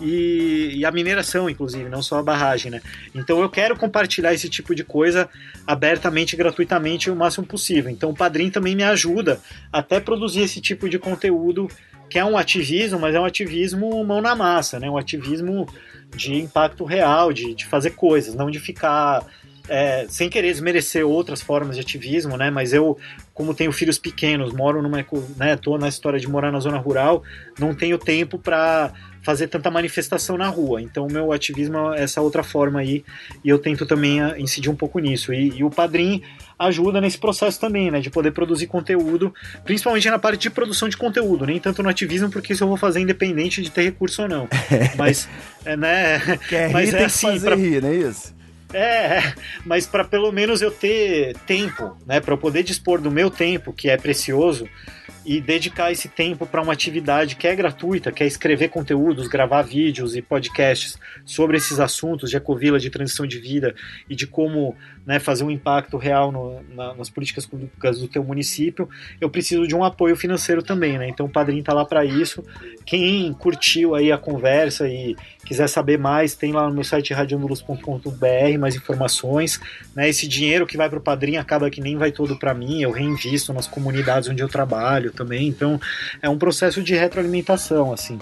[0.00, 2.82] E, e a mineração, inclusive, não só a barragem, né?
[3.14, 5.28] Então eu quero compartilhar esse tipo de coisa
[5.66, 7.90] abertamente, gratuitamente, o máximo possível.
[7.90, 9.40] Então o Padrim também me ajuda
[9.72, 11.68] até produzir esse tipo de conteúdo
[12.08, 14.90] que é um ativismo, mas é um ativismo mão na massa, né?
[14.90, 15.68] Um ativismo
[16.16, 19.24] de impacto real, de, de fazer coisas, não de ficar
[19.70, 22.50] é, sem querer desmerecer outras formas de ativismo, né?
[22.50, 22.98] Mas eu,
[23.32, 25.06] como tenho filhos pequenos, moro numa,
[25.36, 25.56] né?
[25.56, 27.22] Tô na história de morar na zona rural,
[27.56, 28.92] não tenho tempo para
[29.22, 30.82] fazer tanta manifestação na rua.
[30.82, 33.04] Então, o meu ativismo é essa outra forma aí,
[33.44, 35.32] e eu tento também ah, incidir um pouco nisso.
[35.32, 36.20] E, e o Padrim
[36.58, 38.00] ajuda nesse processo também, né?
[38.00, 39.32] De poder produzir conteúdo,
[39.64, 42.76] principalmente na parte de produção de conteúdo, nem tanto no ativismo, porque isso eu vou
[42.76, 44.48] fazer independente de ter recurso ou não.
[44.98, 45.28] Mas,
[45.64, 46.18] é, né?
[46.48, 48.39] Quer Mas rir, é assim, pra- rir, não é isso?
[48.72, 49.34] É, é,
[49.64, 53.72] mas para pelo menos eu ter tempo, né, para eu poder dispor do meu tempo,
[53.72, 54.68] que é precioso,
[55.24, 59.62] e dedicar esse tempo para uma atividade que é gratuita, que é escrever conteúdos, gravar
[59.62, 63.74] vídeos e podcasts sobre esses assuntos de ecovila, de transição de vida
[64.08, 64.74] e de como
[65.10, 68.88] né, fazer um impacto real no- na- nas políticas públicas do teu município,
[69.20, 71.08] eu preciso de um apoio financeiro também, né?
[71.08, 72.44] Então o Padrim tá lá para isso.
[72.86, 78.58] Quem curtiu aí a conversa e quiser saber mais, tem lá no meu site radionulus.com.br
[78.60, 79.60] mais informações.
[79.96, 80.08] Né?
[80.08, 82.92] Esse dinheiro que vai para o padrinho acaba que nem vai todo para mim, eu
[82.92, 85.48] reinvisto nas comunidades onde eu trabalho também.
[85.48, 85.80] Então
[86.22, 88.20] é um processo de retroalimentação, assim.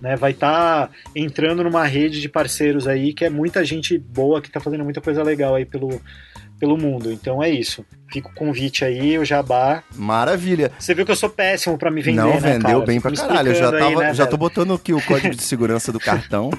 [0.00, 4.48] Né, vai estar entrando numa rede de parceiros aí que é muita gente boa que
[4.48, 6.00] está fazendo muita coisa legal aí pelo,
[6.58, 7.12] pelo mundo.
[7.12, 7.84] Então é isso.
[8.12, 9.82] Fica o convite aí, o jabá.
[9.94, 10.72] Maravilha.
[10.78, 12.86] Você viu que eu sou péssimo para me vender, não né, vendeu cara?
[12.86, 13.50] bem pra me caralho.
[13.50, 16.00] Eu já, explicando aí, tava, né, já tô botando aqui o código de segurança do
[16.00, 16.50] cartão.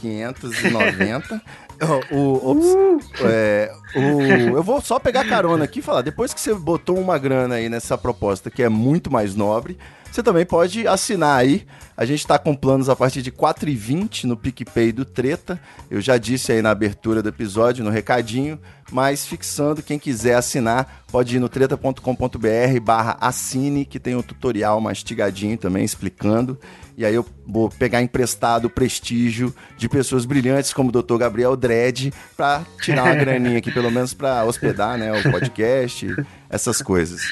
[0.00, 1.40] 590.
[2.10, 6.00] O, ops, é, o- eu vou só pegar carona aqui e falar.
[6.00, 9.76] Depois que você botou uma grana aí nessa proposta que é muito mais nobre,
[10.10, 11.66] você também pode assinar aí.
[11.94, 15.60] A gente está com planos a partir de R$ 4,20 no PicPay do Treta.
[15.90, 18.58] Eu já disse aí na abertura do episódio, no recadinho.
[18.90, 24.80] Mas fixando, quem quiser assinar, pode ir no treta.com.br barra assine, que tem o tutorial
[24.80, 26.58] mastigadinho também, explicando.
[26.96, 31.18] E aí eu vou pegar emprestado o prestígio de pessoas brilhantes como o Dr.
[31.18, 36.06] Gabriel Dredd para tirar uma graninha aqui, pelo menos para hospedar né, o podcast,
[36.48, 37.22] essas coisas.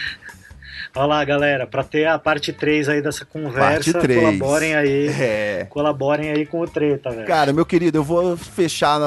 [0.96, 5.08] Olha lá, galera, para ter a parte 3 aí dessa conversa, colaborem aí.
[5.08, 5.66] É.
[5.68, 7.26] Colaborem aí com o treta, velho.
[7.26, 9.00] Cara, meu querido, eu vou fechar,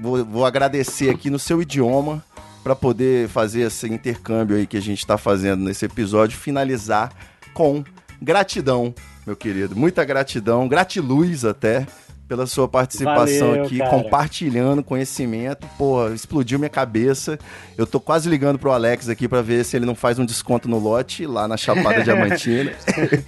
[0.00, 2.24] vou, vou agradecer aqui no seu idioma
[2.68, 7.10] para poder fazer esse intercâmbio aí que a gente tá fazendo nesse episódio, finalizar
[7.54, 7.82] com
[8.20, 8.94] gratidão,
[9.26, 9.74] meu querido.
[9.74, 11.86] Muita gratidão, gratiluz até
[12.28, 13.90] pela sua participação Valeu, aqui, cara.
[13.90, 15.66] compartilhando conhecimento.
[15.78, 17.38] Pô, explodiu minha cabeça.
[17.76, 20.68] Eu tô quase ligando pro Alex aqui para ver se ele não faz um desconto
[20.68, 22.72] no lote lá na Chapada Diamantina.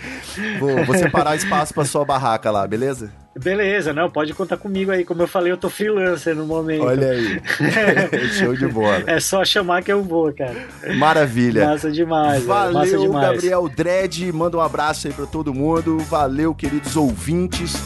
[0.60, 3.10] vou, vou separar espaço para sua barraca lá, beleza?
[3.42, 5.04] Beleza, não, pode contar comigo aí.
[5.04, 6.84] Como eu falei, eu tô freelancer no momento.
[6.84, 7.40] Olha aí.
[8.38, 9.04] Show de bola.
[9.06, 10.56] É só chamar que eu vou, cara.
[10.96, 11.64] Maravilha.
[11.64, 12.48] Massa demais, velho.
[12.48, 13.30] Massa Valeu, demais.
[13.30, 14.32] Gabriel Dredd.
[14.32, 15.98] Manda um abraço aí pra todo mundo.
[16.00, 17.80] Valeu, queridos ouvintes.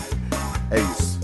[0.75, 1.21] É isso.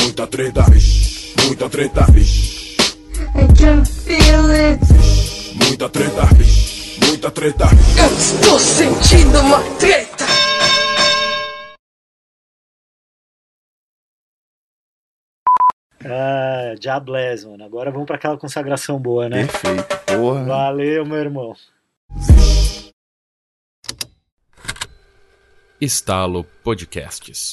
[0.00, 2.76] Muita treta, vixe, muita treta, vixe,
[3.34, 4.80] I can feel it.
[5.62, 7.68] muita treta, vixe, muita treta.
[7.98, 10.47] Eu estou sentindo uma treta.
[16.10, 17.64] Ah, Diabless, mano.
[17.64, 19.46] Agora vamos pra aquela consagração boa, né?
[19.46, 19.96] Perfeito.
[20.06, 20.44] Porra.
[20.44, 21.54] Valeu, meu irmão.
[25.80, 27.52] Estalo Podcasts.